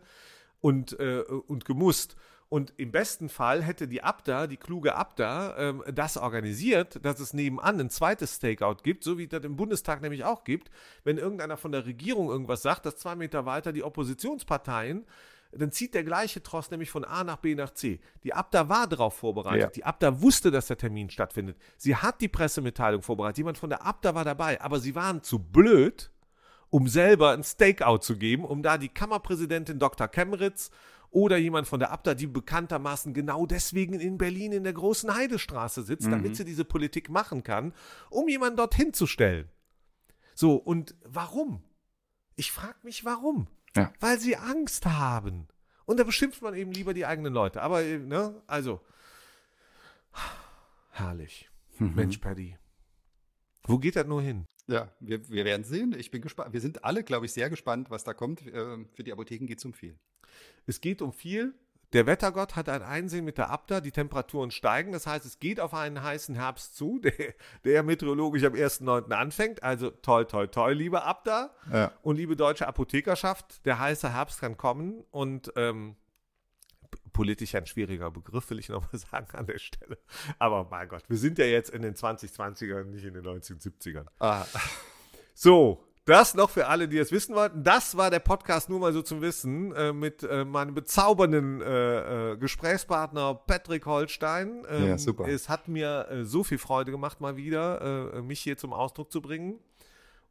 Und, 0.61 0.99
äh, 1.01 1.21
und 1.23 1.65
gemusst. 1.65 2.17
Und 2.55 2.73
im 2.77 2.93
besten 2.93 3.29
Fall 3.29 3.65
hätte 3.65 3.89
die 3.89 4.05
Abda, 4.05 4.47
die 4.47 4.57
kluge 4.57 4.95
Abda, 4.95 5.57
ähm, 5.59 5.83
das 5.93 6.17
organisiert, 6.17 7.05
dass 7.05 7.19
es 7.19 7.35
nebenan 7.35 7.81
ein 7.81 7.91
zweites 7.91 8.37
Stakeout 8.37 8.77
gibt, 8.85 9.03
so 9.03 9.19
wie 9.19 9.27
das 9.27 9.43
im 9.43 9.57
Bundestag 9.57 10.01
nämlich 10.01 10.23
auch 10.23 10.45
gibt. 10.45 10.71
Wenn 11.03 11.19
irgendeiner 11.19 11.57
von 11.57 11.73
der 11.73 11.85
Regierung 11.85 12.29
irgendwas 12.29 12.63
sagt, 12.63 12.87
dass 12.87 12.97
zwei 12.97 13.17
Meter 13.17 13.45
weiter 13.45 13.73
die 13.73 13.83
Oppositionsparteien, 13.83 15.05
dann 15.51 15.73
zieht 15.73 15.95
der 15.95 16.05
gleiche 16.05 16.45
Tross 16.45 16.71
nämlich 16.71 16.93
von 16.93 17.05
A 17.05 17.25
nach 17.25 17.39
B 17.39 17.57
nach 17.57 17.71
C. 17.71 17.99
Die 18.23 18.33
Abda 18.33 18.69
war 18.69 18.87
darauf 18.87 19.15
vorbereitet. 19.15 19.61
Ja. 19.61 19.71
Die 19.71 19.85
Abda 19.85 20.23
wusste, 20.23 20.53
dass 20.53 20.69
der 20.69 20.79
Termin 20.79 21.11
stattfindet. 21.11 21.57
Sie 21.77 21.97
hat 21.97 22.21
die 22.21 22.29
Pressemitteilung 22.29 23.03
vorbereitet. 23.03 23.39
Jemand 23.39 23.59
von 23.59 23.71
der 23.71 23.85
Abda 23.85 24.15
war 24.15 24.25
dabei, 24.25 24.61
aber 24.61 24.79
sie 24.79 24.95
waren 24.95 25.25
zu 25.25 25.41
blöd, 25.41 26.13
um 26.75 26.89
selber 26.89 27.31
ein 27.31 27.45
Stakeout 27.45 27.99
zu 27.99 28.19
geben, 28.19 28.45
um 28.45 28.61
da 28.61 28.79
die 28.79 28.89
Kammerpräsidentin 28.89 29.79
Dr. 29.79 30.09
Kemmeritz 30.09 30.73
oder 31.11 31.37
jemand 31.37 31.69
von 31.69 31.79
der 31.79 31.93
Abda, 31.93 32.15
die 32.15 32.27
bekanntermaßen 32.27 33.15
genau 33.15 33.47
deswegen 33.47 34.01
in 34.01 34.19
Berlin 34.19 34.51
in 34.51 34.65
der 34.65 34.73
großen 34.73 35.15
Heidestraße 35.15 35.85
sitzt, 35.85 36.11
damit 36.11 36.35
sie 36.35 36.45
diese 36.45 36.65
Politik 36.65 37.11
machen 37.11 37.45
kann, 37.45 37.75
um 38.11 38.29
jemanden 38.29 38.57
dorthin 38.57 38.93
zu 38.93 39.07
stellen. 39.07 39.49
So, 40.35 40.57
und 40.57 40.97
warum? 41.05 41.63
Ich 42.35 42.51
frage 42.51 42.79
mich, 42.83 43.05
warum? 43.05 43.47
Ja. 43.77 43.93
Weil 44.01 44.19
sie 44.19 44.37
Angst 44.37 44.85
haben. 44.85 45.47
Und 45.85 46.01
da 46.01 46.03
beschimpft 46.03 46.43
man 46.43 46.55
eben 46.55 46.73
lieber 46.73 46.93
die 46.93 47.07
eigenen 47.07 47.33
Leute. 47.33 47.63
Aber, 47.63 47.85
äh, 47.85 47.99
ne, 48.01 48.43
also, 48.49 48.81
herrlich. 50.91 51.49
Mensch, 51.79 52.19
Paddy. 52.19 52.59
Wo 53.63 53.79
geht 53.79 53.95
das 53.95 54.09
nur 54.09 54.23
hin? 54.23 54.49
Ja, 54.67 54.89
wir, 55.01 55.29
wir 55.29 55.45
werden 55.45 55.65
sehen. 55.65 55.95
Ich 55.99 56.11
bin 56.11 56.23
gespannt. 56.23 56.53
Wir 56.53 56.61
sind 56.61 56.85
alle, 56.85 57.05
glaube 57.05 57.27
ich, 57.27 57.33
sehr 57.33 57.51
gespannt, 57.51 57.91
was 57.91 58.05
da 58.05 58.15
kommt. 58.15 58.43
Ähm, 58.53 58.89
Für 58.95 59.05
die 59.05 59.13
Apotheken 59.13 59.47
geht 59.47 59.59
es 59.59 59.65
um 59.65 59.75
viel. 59.75 59.99
Es 60.67 60.81
geht 60.81 61.03
um 61.03 61.13
viel. 61.13 61.55
Der 61.93 62.07
Wettergott 62.07 62.57
hat 62.57 62.69
ein 62.69 62.83
Einsehen 62.83 63.25
mit 63.25 63.39
der 63.39 63.51
Abda, 63.51 63.81
die 63.81 63.93
Temperaturen 63.93 64.51
steigen. 64.51 64.91
Das 64.91 65.07
heißt, 65.07 65.25
es 65.25 65.39
geht 65.39 65.61
auf 65.61 65.75
einen 65.75 66.03
heißen 66.03 66.35
Herbst 66.35 66.75
zu, 66.77 66.99
der, 67.03 67.13
der 67.65 67.83
meteorologisch 67.85 68.43
am 68.45 68.55
1.9. 68.55 69.13
anfängt. 69.13 69.63
Also 69.63 69.91
toi, 69.91 70.25
toi, 70.25 70.47
toi, 70.49 70.73
liebe 70.73 71.05
Abda 71.05 71.55
Ja. 71.73 71.93
und 72.03 72.17
liebe 72.17 72.35
deutsche 72.35 72.67
Apothekerschaft. 72.67 73.65
Der 73.67 73.79
heiße 73.79 74.13
Herbst 74.13 74.41
kann 74.41 74.57
kommen 74.57 75.05
und 75.11 75.53
ähm, 75.57 75.95
politisch 77.15 77.55
ein 77.55 77.65
schwieriger 77.65 78.11
Begriff, 78.11 78.51
will 78.51 78.59
ich 78.59 78.69
nochmal 78.69 78.91
sagen 79.11 79.35
an 79.35 79.47
der 79.47 79.59
Stelle. 79.59 79.97
Aber 80.39 80.69
mein 80.71 80.87
Gott, 80.89 81.05
wir 81.09 81.17
sind 81.17 81.39
ja 81.39 81.47
jetzt 81.47 81.71
in 81.71 81.81
den 81.81 81.95
2020ern, 81.95 82.85
nicht 82.85 83.05
in 83.07 83.15
den 83.15 83.25
1970ern. 83.25 84.05
Ah, 84.21 84.45
So, 85.35 85.83
das 86.05 86.35
noch 86.35 86.51
für 86.51 86.67
alle, 86.67 86.87
die 86.87 86.99
es 86.99 87.11
wissen 87.13 87.35
wollten. 87.35 87.65
Das 87.65 87.97
war 87.97 88.11
der 88.11 88.19
Podcast 88.19 88.69
nur 88.69 88.79
mal 88.79 88.93
so 88.93 89.01
zum 89.01 89.23
Wissen 89.23 89.73
äh, 89.75 89.93
mit 89.93 90.23
äh, 90.23 90.45
meinem 90.45 90.75
bezaubernden 90.75 91.63
äh, 91.63 92.33
äh, 92.33 92.37
Gesprächspartner 92.37 93.35
Patrick 93.35 93.87
Holstein. 93.87 94.67
Ähm, 94.69 94.87
Ja, 94.89 94.99
super. 94.99 95.27
Es 95.27 95.49
hat 95.49 95.67
mir 95.67 96.07
äh, 96.11 96.25
so 96.25 96.45
viel 96.45 96.59
Freude 96.59 96.91
gemacht, 96.91 97.21
mal 97.23 97.37
wieder 97.37 98.13
äh, 98.13 98.23
mich 98.23 98.41
hier 98.41 98.59
zum 98.59 98.75
Ausdruck 98.75 99.11
zu 99.11 99.23
bringen. 99.23 99.61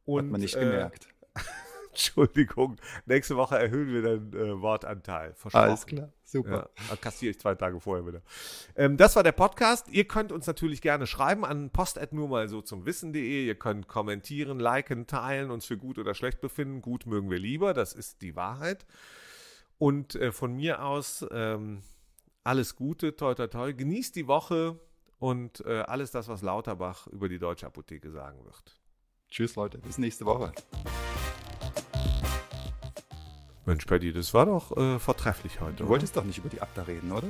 Und, 0.04 0.26
hat 0.26 0.30
man 0.30 0.40
nicht 0.40 0.54
gemerkt. 0.54 1.08
Entschuldigung, 1.94 2.76
nächste 3.06 3.36
Woche 3.36 3.56
erhöhen 3.56 3.92
wir 3.92 4.02
den 4.02 4.32
äh, 4.32 4.60
Wortanteil. 4.60 5.32
Versprochen. 5.34 5.64
Alles 5.64 5.86
klar, 5.86 6.12
super. 6.24 6.70
Ja, 6.90 6.96
kassiere 6.96 7.30
ich 7.30 7.38
zwei 7.38 7.54
Tage 7.54 7.78
vorher 7.78 8.04
wieder. 8.04 8.22
Ähm, 8.74 8.96
das 8.96 9.14
war 9.14 9.22
der 9.22 9.32
Podcast. 9.32 9.88
Ihr 9.88 10.04
könnt 10.04 10.32
uns 10.32 10.48
natürlich 10.48 10.82
gerne 10.82 11.06
schreiben 11.06 11.44
an 11.44 11.70
post 11.70 12.00
nur 12.10 12.28
mal 12.28 12.48
so 12.48 12.62
zum 12.62 12.84
Wissen.de. 12.84 13.46
Ihr 13.46 13.54
könnt 13.54 13.86
kommentieren, 13.86 14.58
liken, 14.58 15.06
teilen, 15.06 15.52
uns 15.52 15.66
für 15.66 15.78
gut 15.78 15.98
oder 15.98 16.14
schlecht 16.14 16.40
befinden. 16.40 16.82
Gut 16.82 17.06
mögen 17.06 17.30
wir 17.30 17.38
lieber, 17.38 17.74
das 17.74 17.92
ist 17.92 18.22
die 18.22 18.34
Wahrheit. 18.34 18.84
Und 19.78 20.16
äh, 20.16 20.32
von 20.32 20.54
mir 20.54 20.84
aus 20.84 21.24
ähm, 21.30 21.82
alles 22.42 22.74
Gute, 22.74 23.14
toi 23.14 23.34
toi 23.34 23.46
toi. 23.46 23.72
Genießt 23.72 24.16
die 24.16 24.26
Woche 24.26 24.80
und 25.18 25.64
äh, 25.64 25.80
alles 25.80 26.10
das, 26.10 26.26
was 26.26 26.42
Lauterbach 26.42 27.06
über 27.06 27.28
die 27.28 27.38
Deutsche 27.38 27.66
Apotheke 27.66 28.10
sagen 28.10 28.44
wird. 28.44 28.80
Tschüss, 29.34 29.56
Leute. 29.56 29.78
Bis 29.78 29.98
nächste 29.98 30.24
Woche. 30.26 30.52
Mensch, 33.66 33.86
Paddy, 33.86 34.12
das 34.12 34.34
war 34.34 34.46
doch 34.46 34.76
äh, 34.76 34.98
vortrefflich 34.98 35.60
heute. 35.60 35.84
Du 35.84 35.88
wolltest 35.88 36.16
doch 36.16 36.24
nicht 36.24 36.38
über 36.38 36.48
die 36.48 36.60
Abda 36.60 36.82
reden, 36.82 37.12
oder? 37.12 37.28